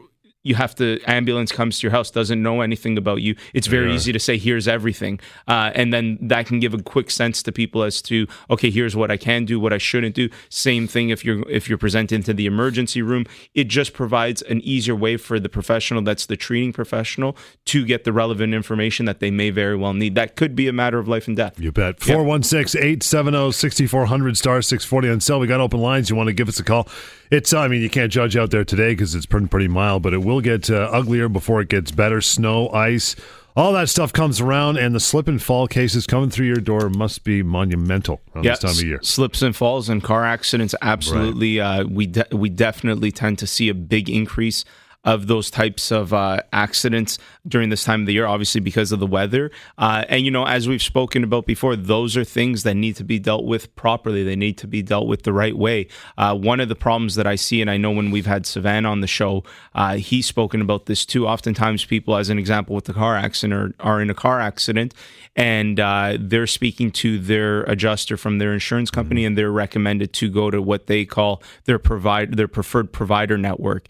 [0.47, 3.35] you have to ambulance comes to your house doesn't know anything about you.
[3.53, 3.95] It's very yeah.
[3.95, 5.19] easy to say here's everything.
[5.47, 8.95] Uh, and then that can give a quick sense to people as to okay here's
[8.95, 10.29] what i can do what i shouldn't do.
[10.49, 13.25] Same thing if you're if you're presented to the emergency room.
[13.53, 18.05] It just provides an easier way for the professional that's the treating professional to get
[18.05, 20.15] the relevant information that they may very well need.
[20.15, 21.59] That could be a matter of life and death.
[21.59, 21.99] You bet.
[21.99, 26.09] 416-870-6400 star 640 on cell we got open lines.
[26.09, 26.87] You want to give us a call?
[27.29, 30.13] It's i mean you can't judge out there today because it's pretty, pretty mild but
[30.13, 32.21] it will will get uh, uglier before it gets better.
[32.21, 33.15] Snow, ice,
[33.55, 36.89] all that stuff comes around, and the slip and fall cases coming through your door
[36.89, 38.99] must be monumental around this time of year.
[39.01, 41.57] Slips and falls and car accidents, absolutely.
[41.59, 41.79] Right.
[41.79, 44.63] Uh, we de- we definitely tend to see a big increase
[45.07, 47.17] of those types of uh, accidents
[47.47, 49.49] during this time of the year, obviously because of the weather.
[49.77, 53.05] Uh, and, you know, as we've spoken about before, those are things that need to
[53.05, 54.25] be dealt with properly.
[54.25, 55.87] They need to be dealt with the right way.
[56.17, 58.91] Uh, one of the problems that I see, and I know when we've had Savannah
[58.91, 61.25] on the show, uh, he's spoken about this too.
[61.25, 64.93] Oftentimes, people, as an example, with the car accident, are, are in a car accident
[65.37, 70.29] and uh, they're speaking to their adjuster from their insurance company and they're recommended to
[70.29, 73.87] go to what they call their provide their preferred provider network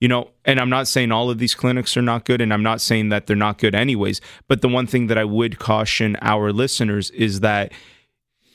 [0.00, 2.62] you know, and I'm not saying all of these clinics are not good, and I'm
[2.62, 4.20] not saying that they're not good anyways.
[4.48, 7.72] But the one thing that I would caution our listeners is that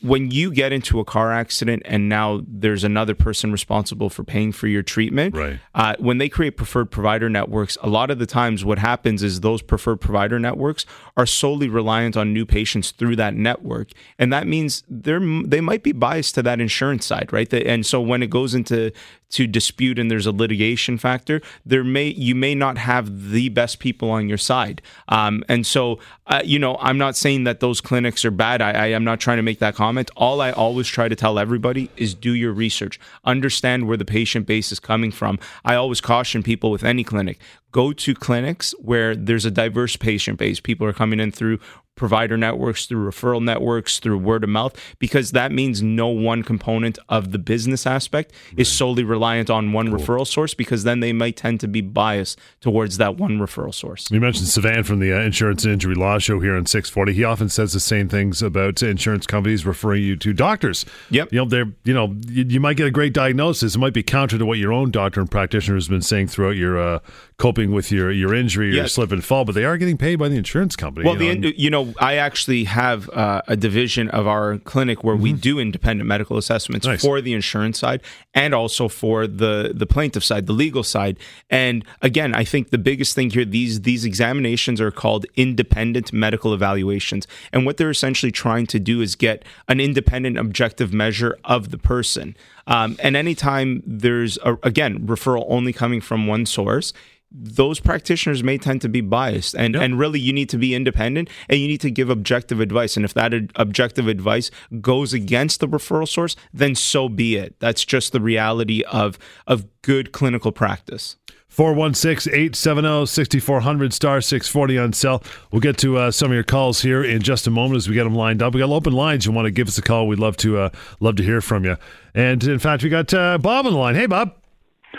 [0.01, 4.51] when you get into a car accident and now there's another person responsible for paying
[4.51, 5.59] for your treatment, right.
[5.73, 9.41] Uh, when they create preferred provider networks, a lot of the times what happens is
[9.41, 10.85] those preferred provider networks
[11.17, 15.81] are solely reliant on new patients through that network, and that means they're they might
[15.81, 17.51] be biased to that insurance side, right?
[17.53, 18.91] And so when it goes into
[19.29, 23.79] to dispute and there's a litigation factor, there may you may not have the best
[23.79, 24.81] people on your side.
[25.09, 28.61] Um, and so, uh, you know, I'm not saying that those clinics are bad.
[28.61, 30.11] I, I am not trying to make that comment.
[30.15, 34.47] All I always try to tell everybody is do your research, understand where the patient
[34.47, 35.39] base is coming from.
[35.63, 37.39] I always caution people with any clinic
[37.75, 40.61] go to clinics where there's a diverse patient base.
[40.61, 41.59] People are coming in through
[41.95, 46.99] provider networks, through referral networks, through word of mouth, because that means no one component
[47.09, 48.59] of the business aspect right.
[48.59, 49.97] is solely reliant on one cool.
[49.97, 54.09] referral source, because then they might tend to be biased towards that one referral source.
[54.11, 57.13] You mentioned Savan from the uh, Insurance and Injury Law Show here on 640.
[57.13, 60.85] He often says the same things about insurance companies referring you to doctors.
[61.09, 61.31] Yep.
[61.31, 63.75] You know, they're, you know, you, you might get a great diagnosis.
[63.75, 66.55] It might be counter to what your own doctor and practitioner has been saying throughout
[66.55, 66.99] your uh,
[67.37, 68.77] coping with your, your injury or yes.
[68.77, 71.05] your slip and fall, but they are getting paid by the insurance company.
[71.05, 75.03] Well, you know, the, you know I actually have uh, a division of our clinic
[75.03, 75.23] where mm-hmm.
[75.23, 77.01] we do independent medical assessments nice.
[77.01, 78.01] for the insurance side
[78.33, 81.17] and also for the the plaintiff side, the legal side.
[81.49, 86.53] And again, I think the biggest thing here these these examinations are called independent medical
[86.53, 91.71] evaluations, and what they're essentially trying to do is get an independent, objective measure of
[91.71, 92.35] the person.
[92.67, 96.93] Um, and anytime there's a, again referral only coming from one source
[97.37, 99.55] those practitioners may tend to be biased.
[99.55, 99.83] And, yep.
[99.83, 102.95] and really you need to be independent and you need to give objective advice.
[102.95, 107.55] And if that ad- objective advice goes against the referral source then so be it.
[107.59, 111.15] That's just the reality of of good clinical practice.
[111.51, 117.21] 416-870-6400 star 640 on cell we'll get to uh, some of your calls here in
[117.21, 118.53] just a moment as we get them lined up.
[118.53, 119.25] We got open lines.
[119.25, 120.05] You want to give us a call?
[120.07, 120.69] We'd love to uh,
[120.99, 121.77] love to hear from you.
[122.13, 123.95] And in fact we got uh, bob on the line.
[123.95, 124.35] Hey bob.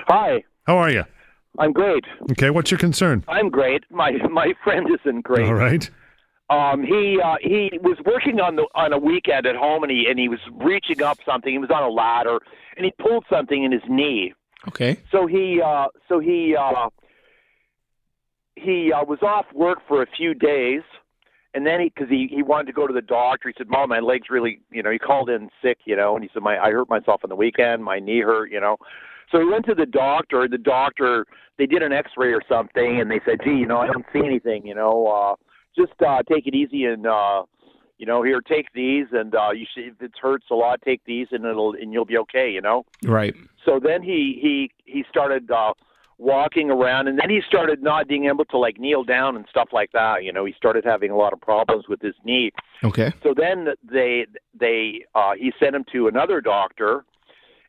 [0.09, 0.43] Hi.
[0.67, 1.05] How are you
[1.59, 2.05] I'm great.
[2.33, 3.25] Okay, what's your concern?
[3.29, 3.85] I'm great.
[3.91, 5.47] My my friend isn't great.
[5.47, 5.89] All right.
[6.49, 10.07] Um, he uh, he was working on the on a weekend at home, and he
[10.09, 11.51] and he was reaching up something.
[11.51, 12.39] He was on a ladder,
[12.77, 14.33] and he pulled something in his knee.
[14.69, 14.99] Okay.
[15.11, 16.89] So he uh, so he uh,
[18.55, 20.83] he uh, was off work for a few days,
[21.53, 23.49] and then he because he he wanted to go to the doctor.
[23.49, 26.23] He said, "Mom, my legs really you know." He called in sick, you know, and
[26.23, 27.83] he said, "My I hurt myself on the weekend.
[27.83, 28.77] My knee hurt, you know."
[29.31, 30.49] So he went to the doctor.
[30.49, 31.27] The doctor
[31.59, 34.21] they did an X-ray or something, and they said, "Gee, you know, I don't see
[34.25, 34.67] anything.
[34.67, 35.35] You know, uh,
[35.77, 37.43] just uh, take it easy and uh,
[37.99, 41.03] you know, here, take these, and uh, you should, if it hurts a lot, take
[41.07, 42.51] these, and it'll and you'll be okay.
[42.51, 43.35] You know." Right.
[43.65, 45.73] So then he he he started uh,
[46.19, 49.69] walking around, and then he started not being able to like kneel down and stuff
[49.73, 50.25] like that.
[50.25, 52.53] You know, he started having a lot of problems with his knee.
[52.85, 53.13] Okay.
[53.23, 54.27] So then they
[54.59, 57.05] they uh, he sent him to another doctor,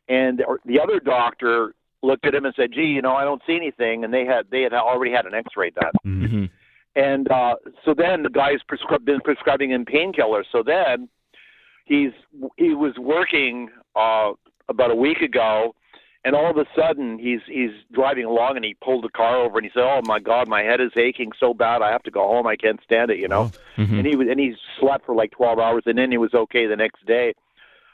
[0.08, 3.56] and the other doctor looked at him and said, "Gee, you know, I don't see
[3.56, 5.92] anything," and they had they had already had an X-ray done.
[6.06, 6.44] Mm-hmm.
[6.96, 10.44] And uh, so then the guy's prescri- been prescribing him painkillers.
[10.50, 11.08] So then
[11.84, 12.12] he's
[12.56, 14.32] he was working uh,
[14.68, 15.74] about a week ago,
[16.24, 19.58] and all of a sudden he's he's driving along and he pulled the car over
[19.58, 21.82] and he said, "Oh my God, my head is aching so bad.
[21.82, 22.46] I have to go home.
[22.46, 23.52] I can't stand it." You know.
[23.76, 23.98] Mm-hmm.
[23.98, 26.66] And he was and he slept for like twelve hours, and then he was okay
[26.66, 27.34] the next day.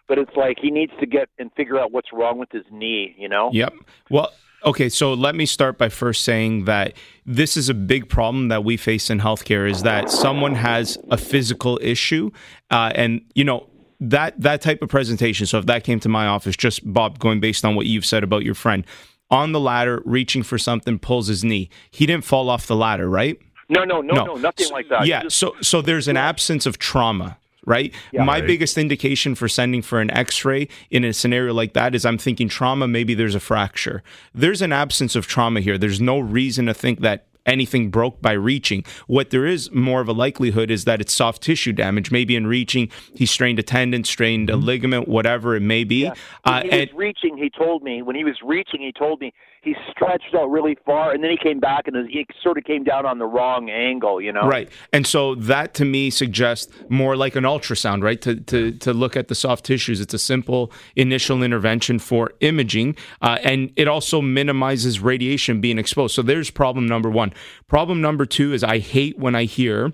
[0.07, 3.15] But it's like he needs to get and figure out what's wrong with his knee.
[3.19, 3.51] You know.
[3.53, 3.75] Yep.
[4.11, 4.33] Well.
[4.67, 6.95] Okay, so let me start by first saying that
[7.27, 11.19] this is a big problem that we face in healthcare is that someone has a
[11.19, 12.31] physical issue,
[12.71, 13.69] uh, and you know
[14.01, 15.47] that that type of presentation.
[15.47, 18.25] So if that came to my office, just Bob, going based on what you've said
[18.25, 18.87] about your friend
[19.31, 21.69] on the ladder, reaching for something, pulls his knee.
[21.91, 23.39] He didn't fall off the ladder, right?
[23.69, 25.07] No, no, no, no, no nothing so, like that.
[25.07, 27.93] Yeah, just, so so there's an absence of trauma right?
[28.13, 28.47] Yeah, My right.
[28.47, 32.19] biggest indication for sending for an x ray in a scenario like that is I'm
[32.19, 34.03] thinking trauma, maybe there's a fracture.
[34.35, 35.79] There's an absence of trauma here.
[35.79, 38.83] There's no reason to think that anything broke by reaching.
[39.07, 42.11] What there is more of a likelihood is that it's soft tissue damage.
[42.11, 46.05] Maybe in reaching, he strained a tendon, strained a ligament, whatever it may be.
[46.05, 46.15] Yeah.
[46.45, 49.21] When Uh, he and was reaching, he told me when he was reaching, he told
[49.21, 52.65] me he stretched out really far, and then he came back and he sort of
[52.65, 54.21] came down on the wrong angle.
[54.21, 54.71] You know, Right.
[54.93, 58.21] And so that to me suggests more like an ultrasound, right?
[58.23, 60.01] To, to, to look at the soft tissues.
[60.01, 62.97] It's a simple initial intervention for imaging.
[63.23, 66.15] Uh, and it also minimizes radiation being exposed.
[66.15, 67.33] So there's problem number one.
[67.67, 69.93] Problem number two is I hate when I hear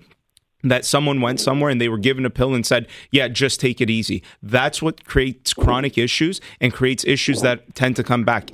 [0.62, 3.80] that someone went somewhere and they were given a pill and said, Yeah, just take
[3.80, 4.22] it easy.
[4.42, 8.50] That's what creates chronic issues and creates issues that tend to come back.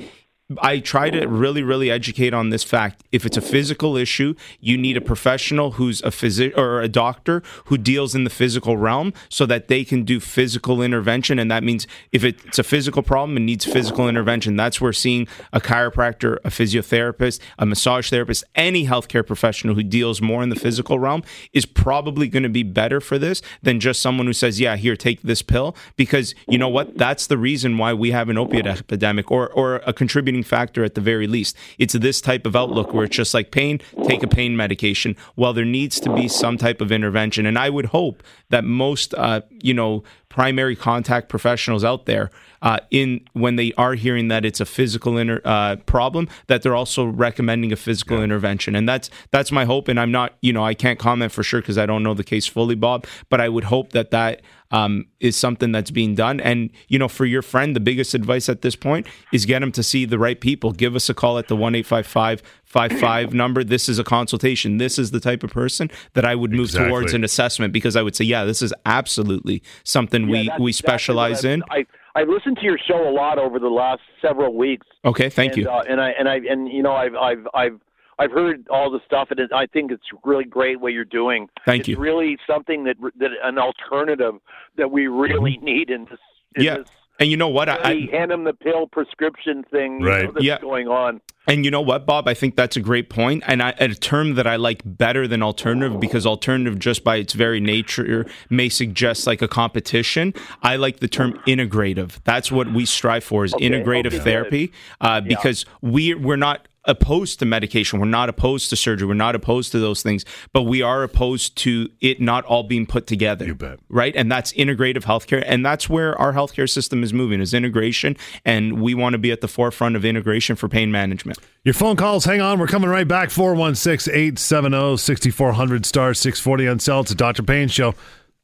[0.60, 3.02] I try to really, really educate on this fact.
[3.10, 7.42] If it's a physical issue, you need a professional who's a physician or a doctor
[7.64, 11.40] who deals in the physical realm so that they can do physical intervention.
[11.40, 15.26] And that means if it's a physical problem and needs physical intervention, that's where seeing
[15.52, 20.54] a chiropractor, a physiotherapist, a massage therapist, any healthcare professional who deals more in the
[20.54, 24.60] physical realm is probably going to be better for this than just someone who says,
[24.60, 25.74] Yeah, here, take this pill.
[25.96, 26.96] Because you know what?
[26.96, 30.94] That's the reason why we have an opiate epidemic or, or a contributing factor at
[30.94, 31.56] the very least.
[31.78, 35.16] It's this type of outlook where it's just like pain, take a pain medication.
[35.36, 37.46] Well, there needs to be some type of intervention.
[37.46, 42.30] And I would hope that most, uh, you know, primary contact professionals out there,
[42.62, 46.74] uh, in when they are hearing that it's a physical inter, uh, problem, that they're
[46.74, 48.74] also recommending a physical intervention.
[48.74, 49.88] And that's that's my hope.
[49.88, 52.24] And I'm not, you know, I can't comment for sure because I don't know the
[52.24, 53.06] case fully, Bob.
[53.28, 56.40] But I would hope that that um, is something that's being done.
[56.40, 59.72] And you know, for your friend, the biggest advice at this point is get him
[59.72, 60.72] to see the right people.
[60.72, 63.64] Give us a call at the one eight five five five five number.
[63.64, 64.78] This is a consultation.
[64.78, 66.88] This is the type of person that I would move Exactly.
[66.90, 71.44] towards an assessment because I would say, yeah, this is absolutely something we we specialize
[71.44, 71.62] what I- in.
[71.70, 74.86] I I listened to your show a lot over the last several weeks.
[75.04, 75.68] Okay, thank and, you.
[75.68, 77.80] Uh, and I and I and you know I've I've I've
[78.18, 81.48] I've heard all the stuff, and I think it's really great what you're doing.
[81.64, 81.98] Thank it's you.
[81.98, 84.34] really something that that an alternative
[84.76, 86.12] that we really need in this.
[86.12, 86.16] In
[86.56, 86.62] Mm-hmm.
[86.62, 87.68] Yeah, this and you know what?
[87.68, 90.24] I, really hand them the pill prescription thing you Right.
[90.26, 90.58] know, that's Yeah.
[90.60, 91.20] going on.
[91.48, 92.26] And you know what, Bob?
[92.26, 95.44] I think that's a great point, and I, a term that I like better than
[95.44, 100.34] alternative because alternative, just by its very nature, may suggest like a competition.
[100.64, 102.18] I like the term integrative.
[102.24, 107.38] That's what we strive for: is integrative okay, therapy, uh, because we we're not opposed
[107.40, 107.98] to medication.
[107.98, 109.06] We're not opposed to surgery.
[109.06, 112.86] We're not opposed to those things, but we are opposed to it not all being
[112.86, 113.44] put together.
[113.44, 113.78] You bet.
[113.88, 118.16] Right, and that's integrative healthcare, and that's where our healthcare system is moving is integration,
[118.44, 121.38] and we want to be at the forefront of integration for pain management.
[121.64, 122.58] Your phone calls, hang on.
[122.58, 123.30] We're coming right back.
[123.30, 127.00] 416 870 6400 star 640 on cell.
[127.00, 127.42] It's a Dr.
[127.42, 127.94] Pain show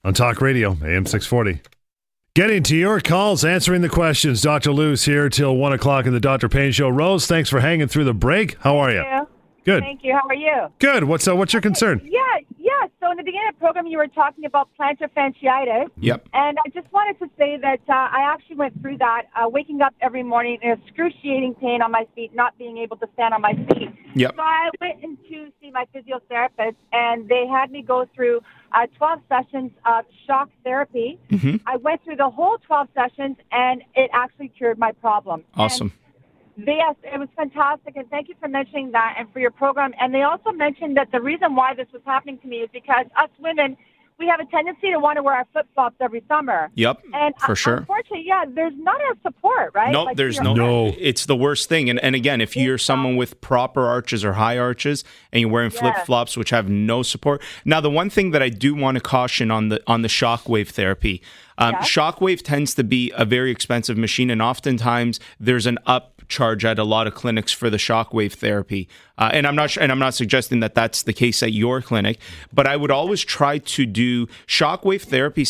[0.05, 1.61] on Talk Radio, AM 640.
[2.35, 4.41] Getting to your calls, answering the questions.
[4.41, 4.73] Dr.
[4.73, 6.49] Lou's here till 1 o'clock in the Dr.
[6.49, 6.89] Pain show.
[6.89, 8.57] Rose, thanks for hanging through the break.
[8.61, 9.03] How are you?
[9.03, 9.29] you.
[9.67, 9.83] Good.
[9.83, 10.15] Thank you.
[10.15, 10.69] How are you?
[10.79, 11.05] Good.
[11.05, 12.01] What's, uh, what's your concern?
[12.11, 12.23] Yeah,
[12.73, 12.89] yeah.
[13.01, 15.89] So in the beginning of the program, you were talking about plantar fasciitis.
[15.99, 16.29] Yep.
[16.33, 19.83] And I just wanted to say that uh, I actually went through that, uh, waking
[19.83, 23.41] up every morning in excruciating pain on my feet, not being able to stand on
[23.41, 23.91] my feet.
[24.15, 24.35] Yep.
[24.37, 28.41] So I went in to see my physiotherapist, and they had me go through
[28.73, 31.19] uh, 12 sessions of shock therapy.
[31.31, 31.57] Mm-hmm.
[31.67, 35.45] I went through the whole 12 sessions, and it actually cured my problem.
[35.55, 35.93] And Awesome.
[36.57, 39.95] Yes, it was fantastic, and thank you for mentioning that and for your program.
[39.99, 43.07] And they also mentioned that the reason why this was happening to me is because
[43.17, 43.77] us women,
[44.19, 46.71] we have a tendency to want to wear our flip flops every summer.
[46.75, 47.03] Yep.
[47.15, 47.77] And for uh, sure.
[47.79, 49.91] unfortunately, yeah, there's not enough support, right?
[49.91, 50.95] No, Like, there's no, No.
[50.99, 51.91] It's the worst thing.
[51.91, 55.71] And and again, if you're someone with proper arches or high arches and you're wearing
[55.71, 57.43] flip flops which have no support.
[57.65, 60.69] Now, the one thing that I do want to caution on the on the shockwave
[60.69, 61.23] therapy,
[61.59, 61.81] um, Yeah.
[61.81, 66.79] shockwave tends to be a very expensive machine, and oftentimes there's an up upcharge at
[66.79, 68.89] a lot of clinics for the shockwave therapy.
[69.19, 72.19] Uh, and I'm not and I'm not suggesting that that's the case at your clinic,
[72.53, 75.47] but I would always try to do shockwave therapy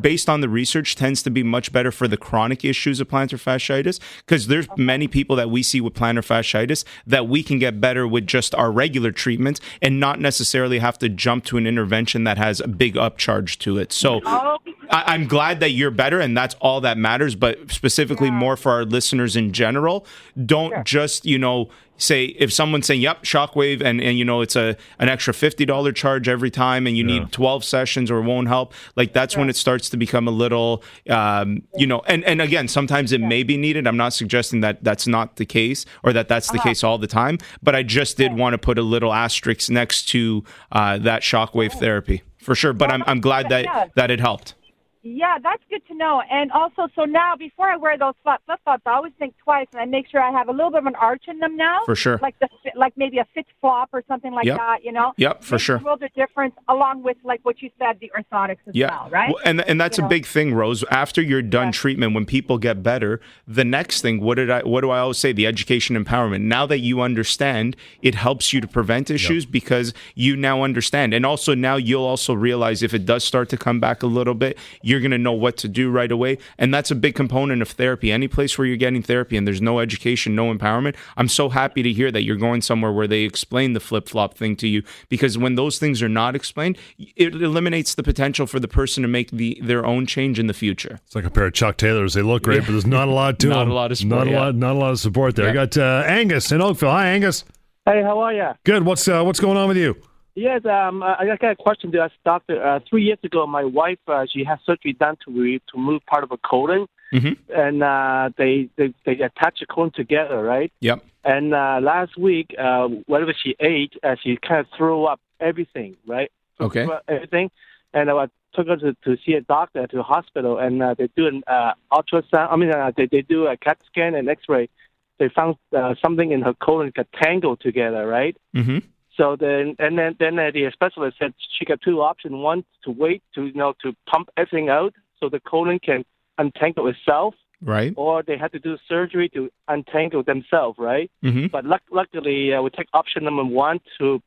[0.00, 3.40] based on the research tends to be much better for the chronic issues of plantar
[3.40, 7.80] fasciitis because there's many people that we see with plantar fasciitis that we can get
[7.80, 12.24] better with just our regular treatments and not necessarily have to jump to an intervention
[12.24, 13.92] that has a big upcharge to it.
[13.92, 14.58] So oh,
[14.90, 17.34] I, am glad that you're better, and that's all that matters.
[17.34, 18.34] But specifically, yeah.
[18.34, 20.06] more for our listeners in general,
[20.44, 20.82] don't sure.
[20.84, 24.76] just you know say if someone's saying yep shockwave and and you know it's a
[24.98, 27.20] an extra $50 charge every time and you yeah.
[27.20, 29.40] need 12 sessions or it won't help like that's yeah.
[29.40, 33.20] when it starts to become a little um, you know and and again sometimes it
[33.20, 33.28] yeah.
[33.28, 36.58] may be needed i'm not suggesting that that's not the case or that that's the
[36.58, 36.70] uh-huh.
[36.70, 40.08] case all the time but i just did want to put a little asterisk next
[40.08, 44.54] to uh, that shockwave therapy for sure but i'm, I'm glad that that it helped
[45.02, 46.22] yeah, that's good to know.
[46.30, 49.80] And also, so now before I wear those flip flops, I always think twice, and
[49.80, 51.80] I make sure I have a little bit of an arch in them now.
[51.84, 52.18] For sure.
[52.22, 54.58] Like the like maybe a fit flop or something like yep.
[54.58, 54.84] that.
[54.84, 55.12] You know.
[55.16, 55.76] Yep, for Makes sure.
[55.76, 58.90] A world of difference, along with like what you said, the orthotics as yeah.
[58.90, 59.28] well, right?
[59.30, 60.10] Well, and and that's you a know?
[60.10, 60.84] big thing, Rose.
[60.84, 61.72] After you're done yeah.
[61.72, 64.62] treatment, when people get better, the next thing, what did I?
[64.62, 65.32] What do I always say?
[65.32, 66.42] The education empowerment.
[66.42, 69.52] Now that you understand, it helps you to prevent issues yep.
[69.52, 73.56] because you now understand, and also now you'll also realize if it does start to
[73.56, 74.56] come back a little bit,
[74.92, 76.38] you're going to know what to do right away.
[76.58, 78.12] And that's a big component of therapy.
[78.12, 81.82] Any place where you're getting therapy and there's no education, no empowerment, I'm so happy
[81.82, 84.82] to hear that you're going somewhere where they explain the flip flop thing to you
[85.08, 86.78] because when those things are not explained,
[87.16, 90.54] it eliminates the potential for the person to make the their own change in the
[90.54, 91.00] future.
[91.06, 92.14] It's like a pair of Chuck Taylors.
[92.14, 92.66] They look great, yeah.
[92.66, 93.70] but there's not a lot to not them.
[93.70, 94.18] a lot of support.
[94.18, 94.40] Not a yeah.
[94.40, 94.54] lot.
[94.54, 95.46] Not a lot of support there.
[95.46, 95.62] Yeah.
[95.62, 96.90] I got uh, Angus in Oakville.
[96.90, 97.44] Hi, Angus.
[97.86, 98.50] Hey, how are you?
[98.64, 98.84] Good.
[98.84, 99.96] What's uh, what's going on with you?
[100.34, 102.64] Yes, um, I got a question to ask doctor.
[102.64, 106.04] Uh, three years ago, my wife uh, she had surgery done to re- to move
[106.06, 107.32] part of her colon, mm-hmm.
[107.54, 110.72] and uh, they, they they attach the colon together, right?
[110.80, 111.04] Yep.
[111.24, 115.96] And uh, last week, uh, whatever she ate, uh, she kind of threw up everything,
[116.06, 116.32] right?
[116.58, 116.86] Okay.
[117.08, 117.50] Everything,
[117.92, 121.08] and I took her to, to see a doctor to the hospital, and uh, they
[121.14, 122.50] do an uh, ultrasound.
[122.50, 124.70] I mean, uh, they they do a CAT scan and X-ray.
[125.18, 128.36] They found uh, something in her colon got tangled together, right?
[128.56, 128.78] Mm-hmm.
[129.16, 133.22] So then, and then, then the specialist said she got two options: one to wait
[133.34, 136.04] to you know to pump everything out so the colon can
[136.38, 137.92] untangle itself, right?
[137.96, 141.10] Or they had to do surgery to untangle themselves, right?
[141.22, 141.46] Mm-hmm.
[141.52, 144.22] But luckily, uh, we take option number one to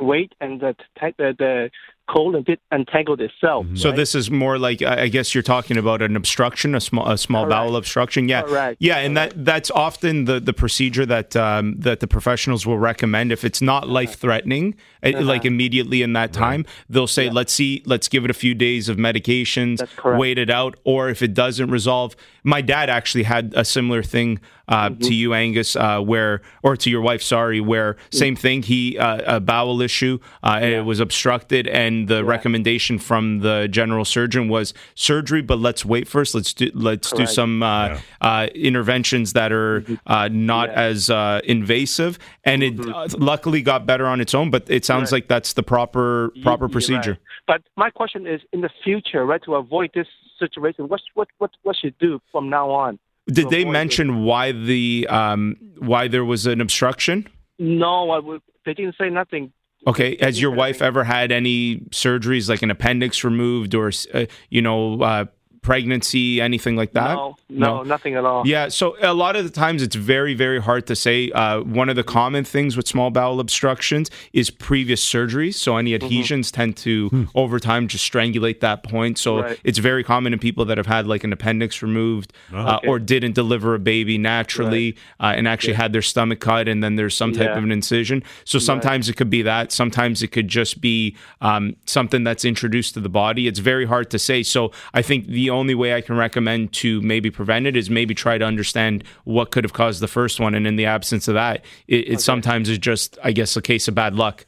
[0.00, 1.70] wait and the the, the
[2.10, 3.66] colon did untangle itself.
[3.66, 3.76] Mm-hmm.
[3.76, 7.16] So this is more like I guess you're talking about an obstruction, a small a
[7.16, 7.50] small Correct.
[7.50, 8.28] bowel obstruction.
[8.28, 8.76] Yeah, Correct.
[8.80, 9.34] yeah, and Correct.
[9.36, 13.62] that that's often the the procedure that um, that the professionals will recommend if it's
[13.62, 15.24] not life threatening, eh, uh-huh.
[15.24, 16.64] like immediately in that time.
[16.88, 17.32] They'll say yeah.
[17.32, 19.86] let's see, let's give it a few days of medications,
[20.18, 22.16] wait it out, or if it doesn't resolve.
[22.42, 24.40] My dad actually had a similar thing
[24.70, 25.00] mm-hmm.
[25.00, 28.14] to you, Angus, uh, where or to your wife, sorry, where mm.
[28.14, 28.62] same thing.
[28.62, 30.78] He uh, a bowel issue, uh, yeah.
[30.78, 32.20] it was obstructed, and the yeah.
[32.22, 36.34] recommendation from the general surgeon was surgery, but let's wait first.
[36.34, 37.28] Let's do let's Correct.
[37.28, 38.00] do some uh, yeah.
[38.20, 40.46] Uh, interventions that are mm-hmm.
[40.46, 41.10] not as
[41.44, 43.22] invasive, and it mm-hmm.
[43.22, 44.50] luckily got better on its own.
[44.50, 45.18] But it sounds right.
[45.18, 47.12] like that's the proper proper procedure.
[47.12, 47.18] Right.
[47.46, 50.06] But my question is, in the future, right, to avoid this
[50.38, 52.98] situation, what what what what should you do from now on?
[53.26, 57.28] Did they mention why the um, why there was an obstruction?
[57.58, 59.52] No, I would, they didn't say nothing.
[59.86, 64.60] Okay, has your wife ever had any surgeries, like an appendix removed, or uh, you
[64.60, 65.24] know, uh,
[65.62, 67.14] pregnancy, anything like that?
[67.14, 68.46] No, no, no, nothing at all.
[68.46, 71.30] Yeah, so a lot of the times it's very, very hard to say.
[71.30, 75.54] Uh, one of the common things with small bowel obstructions is previous surgeries.
[75.54, 76.04] So any mm-hmm.
[76.04, 76.60] adhesions mm-hmm.
[76.60, 77.24] tend to, hmm.
[77.34, 79.18] over time, just strangulate that point.
[79.18, 79.60] So right.
[79.64, 82.88] it's very common in people that have had like an appendix removed oh, uh, okay.
[82.88, 85.34] or didn't deliver a baby naturally right.
[85.34, 85.82] uh, and actually yeah.
[85.82, 87.58] had their stomach cut and then there's some type yeah.
[87.58, 88.22] of an incision.
[88.44, 89.14] So sometimes right.
[89.14, 89.72] it could be that.
[89.72, 93.46] Sometimes it could just be um, something that's introduced to the body.
[93.46, 94.42] It's very hard to say.
[94.42, 98.14] So I think the only way I can recommend to maybe prevent it is maybe
[98.14, 100.54] try to understand what could have caused the first one.
[100.54, 102.16] And in the absence of that, it, it okay.
[102.18, 104.46] sometimes is just, I guess, a case of bad luck.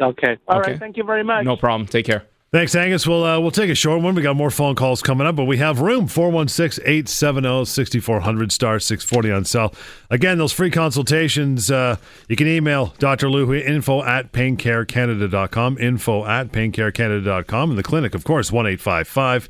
[0.00, 0.38] Okay.
[0.48, 0.72] All okay.
[0.72, 0.80] right.
[0.80, 1.44] Thank you very much.
[1.44, 1.86] No problem.
[1.86, 2.24] Take care.
[2.54, 3.04] Thanks, Angus.
[3.04, 4.14] We'll uh, we'll take a short one.
[4.14, 9.44] We got more phone calls coming up, but we have room 416-870-6400 star 640 on
[9.44, 9.74] cell.
[10.08, 11.96] Again, those free consultations, uh,
[12.28, 13.28] you can email Dr.
[13.28, 17.70] Lou info at paincarecanada.com, info at paincarecanada.com.
[17.70, 19.48] And the clinic, of course, 1 855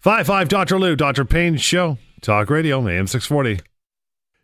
[0.00, 0.78] Five five Dr.
[0.78, 1.24] Lou, Dr.
[1.24, 3.60] Pain Show, Talk Radio, AM six forty.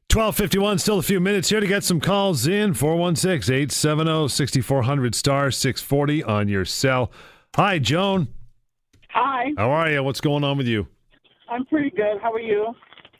[0.08, 0.78] Twelve fifty one.
[0.78, 2.72] Still a few minutes here to get some calls in.
[2.74, 7.10] 416-870-6400 star six forty on your cell.
[7.54, 8.28] Hi, Joan.
[9.10, 9.52] Hi.
[9.56, 10.02] How are you?
[10.02, 10.86] What's going on with you?
[11.48, 12.18] I'm pretty good.
[12.22, 12.74] How are you?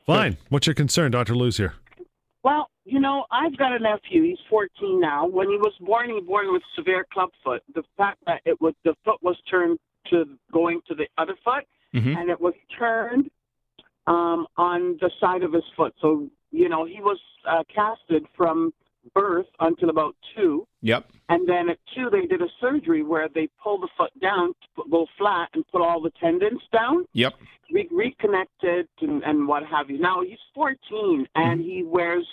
[0.07, 0.37] Fine.
[0.49, 1.37] What's your concern, Dr.
[1.37, 1.75] Lou's here?
[2.43, 4.25] Well, you know, I've got a nephew.
[4.25, 5.29] He's 14 now.
[5.29, 7.63] When he was born, he was born with severe club foot.
[7.75, 9.79] The fact that it was the foot was turned
[10.11, 11.63] to going to the other foot,
[11.95, 12.17] Mhm.
[12.17, 13.31] and it was turned
[14.07, 15.95] um, on the side of his foot.
[16.01, 17.19] So you know, he was
[17.49, 18.73] uh, casted from
[19.15, 20.67] birth until about two.
[20.83, 21.07] Yep.
[21.29, 24.83] And then at two, they did a surgery where they pull the foot down to
[24.91, 27.35] go flat and put all the tendons down, Yep.
[27.73, 29.99] re- reconnected, and, and what have you.
[29.99, 32.27] Now he's 14 and he wears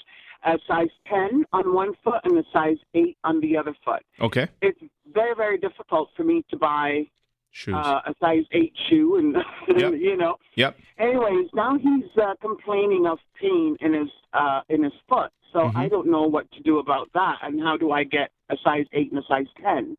[0.44, 4.04] a size 10 on one foot and a size 8 on the other foot.
[4.22, 4.48] Okay.
[4.62, 4.80] It's
[5.14, 7.06] very, very difficult for me to buy
[7.52, 7.76] Shoes.
[7.76, 9.36] uh, a size 8 shoe, and
[9.80, 9.94] Yep.
[9.94, 10.36] you know.
[10.56, 10.78] yep.
[10.98, 15.32] Anyways, now he's uh, complaining of pain in his uh, in his foot.
[15.52, 15.78] So Mm-hmm.
[15.78, 18.86] I don't know what to do about that, and how do I get a size
[18.94, 19.98] eight and a size ten?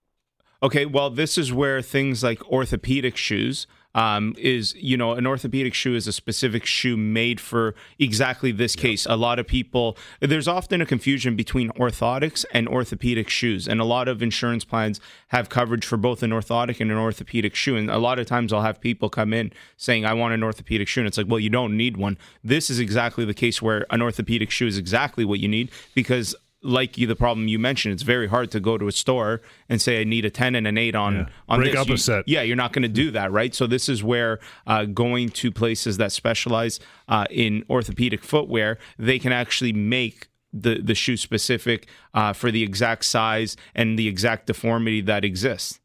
[0.62, 5.74] Okay, well, this is where things like orthopedic shoes um, is, you know, an orthopedic
[5.74, 9.06] shoe is a specific shoe made for exactly this case.
[9.06, 13.84] A lot of people, there's often a confusion between orthotics and orthopedic shoes, and a
[13.84, 17.76] lot of insurance plans have coverage for both an orthotic and an orthopedic shoe.
[17.76, 20.88] And a lot of times I'll have people come in saying, I want an orthopedic
[20.88, 21.00] shoe.
[21.00, 22.18] And it's like, well, you don't need one.
[22.44, 26.34] This is exactly the case where an orthopedic shoe is exactly what you need because
[26.62, 29.80] like you, the problem you mentioned, it's very hard to go to a store and
[29.80, 31.80] say I need a ten and an eight on on Break this.
[31.80, 32.28] up a set.
[32.28, 33.54] Yeah, you're not going to do that, right?
[33.54, 39.18] So this is where uh, going to places that specialize uh, in orthopedic footwear, they
[39.18, 44.46] can actually make the the shoe specific uh, for the exact size and the exact
[44.46, 45.80] deformity that exists.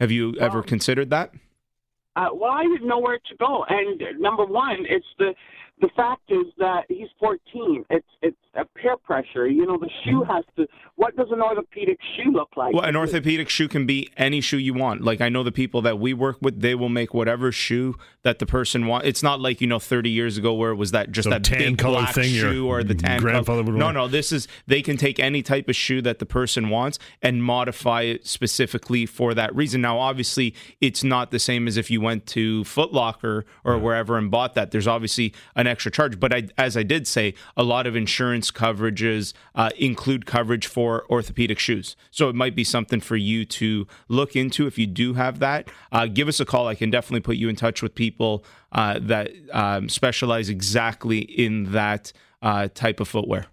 [0.00, 1.32] Have you ever considered that?
[2.16, 3.64] Uh, well, I didn't know where to go.
[3.68, 5.34] And uh, number one, it's the
[5.80, 7.84] the fact is that he's 14.
[7.90, 9.48] It's it's a peer pressure.
[9.48, 10.30] You know, the shoe mm-hmm.
[10.30, 10.66] has to.
[10.94, 12.72] What does an orthopedic shoe look like?
[12.74, 15.02] Well, an orthopedic shoe can be any shoe you want.
[15.02, 18.38] Like I know the people that we work with, they will make whatever shoe that
[18.38, 19.06] the person wants.
[19.08, 21.44] It's not like you know 30 years ago where it was that just Some that
[21.44, 23.72] tan big colored black thing shoe or the tan grandfather color.
[23.72, 23.94] would No, wear.
[23.94, 27.42] no, this is they can take any type of shoe that the person wants and
[27.42, 29.80] modify it specifically for that reason.
[29.80, 34.16] Now, obviously, it's not the same as if you went to Foot Locker or wherever
[34.16, 34.70] and bought that.
[34.70, 35.34] There's obviously
[35.66, 39.70] an extra charge, but I, as I did say, a lot of insurance coverages uh,
[39.78, 41.96] include coverage for orthopedic shoes.
[42.10, 45.68] So it might be something for you to look into if you do have that.
[45.92, 46.68] Uh, give us a call.
[46.68, 51.72] I can definitely put you in touch with people uh, that um, specialize exactly in
[51.72, 52.12] that
[52.42, 53.46] uh, type of footwear.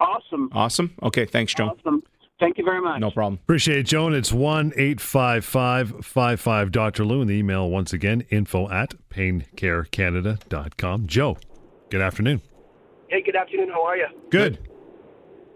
[0.00, 0.50] Awesome.
[0.52, 0.94] Awesome.
[1.02, 1.24] Okay.
[1.24, 1.70] Thanks, Joan.
[1.70, 2.02] Awesome.
[2.38, 3.00] Thank you very much.
[3.00, 3.40] No problem.
[3.44, 4.14] Appreciate it, Joan.
[4.14, 7.04] It's 1 855 55 Dr.
[7.04, 7.22] Lou.
[7.22, 11.06] And the email, once again, info at paincarecanada.com.
[11.06, 11.38] Joe,
[11.90, 12.42] good afternoon.
[13.08, 13.70] Hey, good afternoon.
[13.70, 14.06] How are you?
[14.30, 14.58] Good.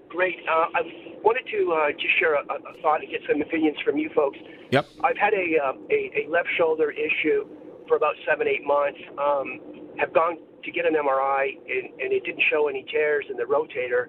[0.08, 0.36] Great.
[0.48, 0.80] Uh, I
[1.22, 4.38] wanted to uh, just share a, a thought and get some opinions from you folks.
[4.70, 4.88] Yep.
[5.04, 7.46] I've had a, uh, a, a left shoulder issue
[7.86, 8.98] for about seven, eight months.
[9.18, 9.60] Um,
[9.98, 13.44] have gone to get an MRI, and, and it didn't show any tears in the
[13.44, 14.06] rotator.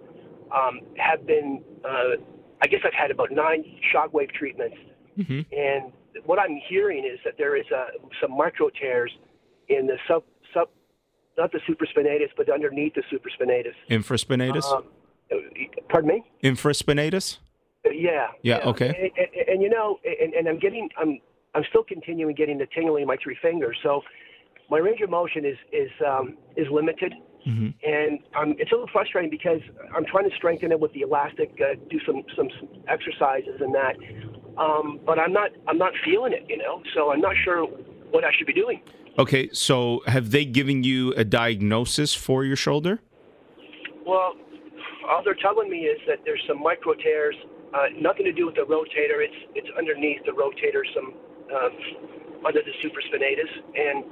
[0.55, 2.15] Um, have been, uh,
[2.61, 4.77] I guess I've had about nine shockwave treatments.
[5.17, 5.41] Mm-hmm.
[5.51, 5.91] And
[6.25, 7.85] what I'm hearing is that there is uh,
[8.21, 9.11] some micro tears
[9.69, 10.69] in the sub, sub,
[11.37, 13.73] not the supraspinatus, but underneath the supraspinatus.
[13.89, 14.65] Infraspinatus?
[14.71, 14.83] Um,
[15.89, 16.23] pardon me?
[16.43, 17.39] Infraspinatus?
[17.91, 18.27] Yeah.
[18.43, 18.87] Yeah, okay.
[18.87, 21.19] And, and, and you know, and, and I'm getting, I'm,
[21.55, 23.77] I'm still continuing getting the tingling in my three fingers.
[23.81, 24.01] So
[24.69, 27.13] my range of motion is is um, is limited,
[27.47, 27.69] Mm-hmm.
[27.83, 29.61] and um, it's a little frustrating because
[29.95, 32.49] I'm trying to strengthen it with the elastic, uh, do some some
[32.87, 33.95] exercises and that,
[34.59, 36.83] um, but I'm not I'm not feeling it, you know.
[36.93, 37.65] So I'm not sure
[38.11, 38.81] what I should be doing.
[39.17, 43.01] Okay, so have they given you a diagnosis for your shoulder?
[44.05, 44.33] Well,
[45.09, 47.35] all they're telling me is that there's some micro tears,
[47.73, 49.19] uh, nothing to do with the rotator.
[49.19, 51.13] It's it's underneath the rotator, some
[51.49, 54.05] uh, under the supraspinatus, and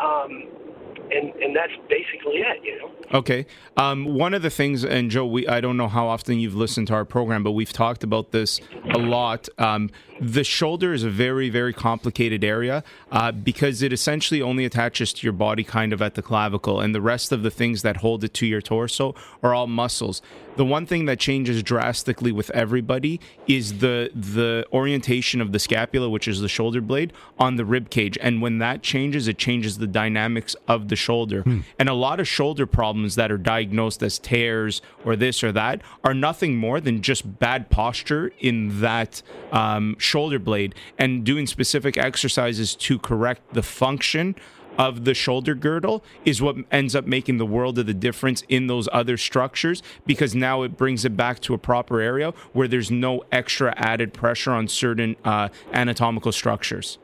[0.00, 0.63] um,
[1.10, 2.62] and and that's basically it.
[2.62, 2.90] You know.
[3.12, 3.46] Okay.
[3.76, 6.88] Um, one of the things, and Joe, we I don't know how often you've listened
[6.88, 8.60] to our program, but we've talked about this
[8.92, 9.48] a lot.
[9.58, 9.90] Um,
[10.20, 15.26] the shoulder is a very, very complicated area uh, because it essentially only attaches to
[15.26, 18.24] your body kind of at the clavicle, and the rest of the things that hold
[18.24, 20.22] it to your torso are all muscles.
[20.56, 26.08] The one thing that changes drastically with everybody is the the orientation of the scapula,
[26.08, 29.78] which is the shoulder blade, on the rib cage, and when that changes, it changes
[29.78, 31.42] the dynamics of the shoulder.
[31.78, 35.82] And a lot of shoulder problems that are diagnosed as tears or this or that
[36.04, 41.96] are nothing more than just bad posture in that um, shoulder blade, and doing specific
[41.98, 44.34] exercises to correct the function
[44.78, 48.66] of the shoulder girdle is what ends up making the world of the difference in
[48.66, 52.90] those other structures because now it brings it back to a proper area where there's
[52.90, 56.98] no extra added pressure on certain uh, anatomical structures.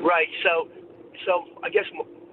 [0.00, 0.28] Right.
[0.42, 0.68] So,
[1.24, 1.84] so I guess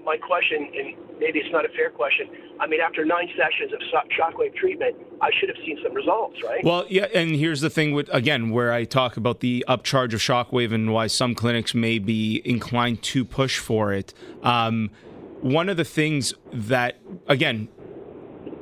[0.10, 2.28] my question, and maybe it's not a fair question.
[2.60, 3.80] I mean, after nine sessions of
[4.18, 6.64] shockwave treatment, I should have seen some results, right?
[6.64, 10.20] Well, yeah, and here's the thing with again, where I talk about the upcharge of
[10.20, 14.16] shockwave and why some clinics may be inclined to push for it.
[14.42, 14.90] Um,
[15.42, 16.98] one of the things that,
[17.28, 17.68] again,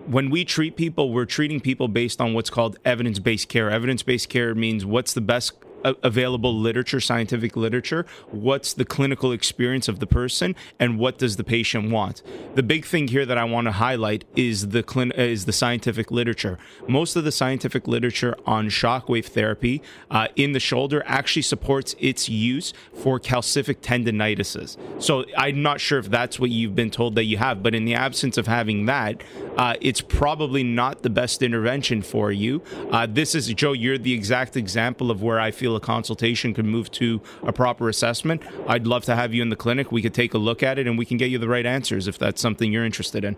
[0.06, 3.72] when we treat people, we're treating people based on what's called evidence based care.
[3.72, 9.88] Evidence based care means what's the best available literature, scientific literature, what's the clinical experience
[9.88, 12.22] of the person, and what does the patient want.
[12.56, 16.12] The big thing here that I want to highlight is the clin- is the scientific
[16.12, 16.58] literature.
[16.88, 22.30] Most of the scientific literature on shockwave therapy uh, in the shoulder actually supports its
[22.30, 24.78] use for calcific tendinitises.
[25.02, 27.86] So I'm not sure if that's what you've been told that you have, but in
[27.86, 29.24] the absence of having that,
[29.58, 32.62] uh, it's probably not the best intervention for you.
[32.92, 33.74] Uh, this is Joe.
[33.74, 37.90] You're the exact example of where I feel a consultation could move to a proper
[37.90, 39.92] assessment, I'd love to have you in the clinic.
[39.92, 42.08] We could take a look at it and we can get you the right answers
[42.08, 43.36] if that's something you're interested in.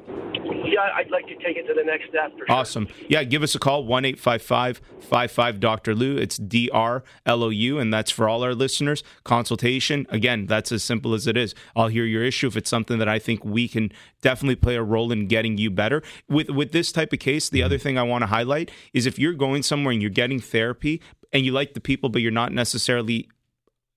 [0.80, 2.32] Yeah, I'd like to take it to the next step.
[2.38, 2.46] Sure.
[2.50, 2.88] Awesome.
[3.10, 5.96] Yeah, give us a call, 1 855 55 Dr.
[5.96, 6.18] Lou.
[6.18, 9.04] It's D R L O U, and that's for all our listeners.
[9.24, 11.56] Consultation, again, that's as simple as it is.
[11.76, 12.48] I'll hear your issue.
[12.48, 15.70] If it's something that I think we can definitely play a role in getting you
[15.70, 16.02] better.
[16.28, 19.18] With, with this type of case, the other thing I want to highlight is if
[19.20, 21.02] you're going somewhere and you're getting therapy,
[21.32, 23.30] and you like the people, but you're not necessarily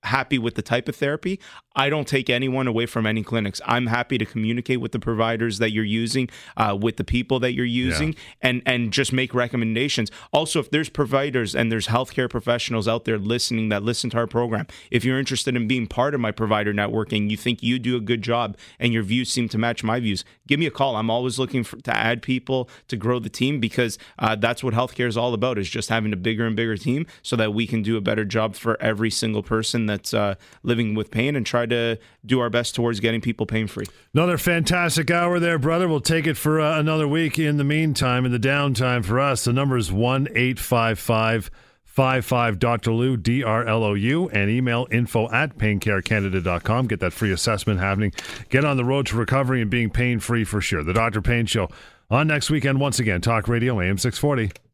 [0.04, 1.38] happy with the type of therapy,
[1.74, 3.60] I don't take anyone away from any clinics.
[3.64, 7.54] I'm happy to communicate with the providers that you're using, uh, with the people that
[7.54, 8.18] you're using, yeah.
[8.42, 10.10] and and just make recommendations.
[10.32, 14.26] Also, if there's providers and there's healthcare professionals out there listening that listen to our
[14.26, 17.78] program, if you're interested in being part of my provider network and you think you
[17.78, 20.70] do a good job and your views seem to match my views, give me a
[20.70, 20.96] call.
[20.96, 24.74] I'm always looking for, to add people to grow the team because uh, that's what
[24.74, 27.66] healthcare is all about: is just having a bigger and bigger team so that we
[27.66, 31.46] can do a better job for every single person that's uh, living with pain and
[31.46, 33.86] try to do our best towards getting people pain free.
[34.14, 35.88] Another fantastic hour there, brother.
[35.88, 37.38] We'll take it for uh, another week.
[37.38, 41.50] In the meantime, in the downtime for us, the number is one eight five five.
[41.84, 42.90] 55 Dr.
[42.90, 46.86] Lou, D R L O U, and email info at paincarecanada.com.
[46.86, 48.12] Get that free assessment happening.
[48.48, 50.82] Get on the road to recovery and being pain free for sure.
[50.82, 51.20] The Dr.
[51.20, 51.68] Pain Show
[52.10, 54.71] on next weekend, once again, Talk Radio AM 640.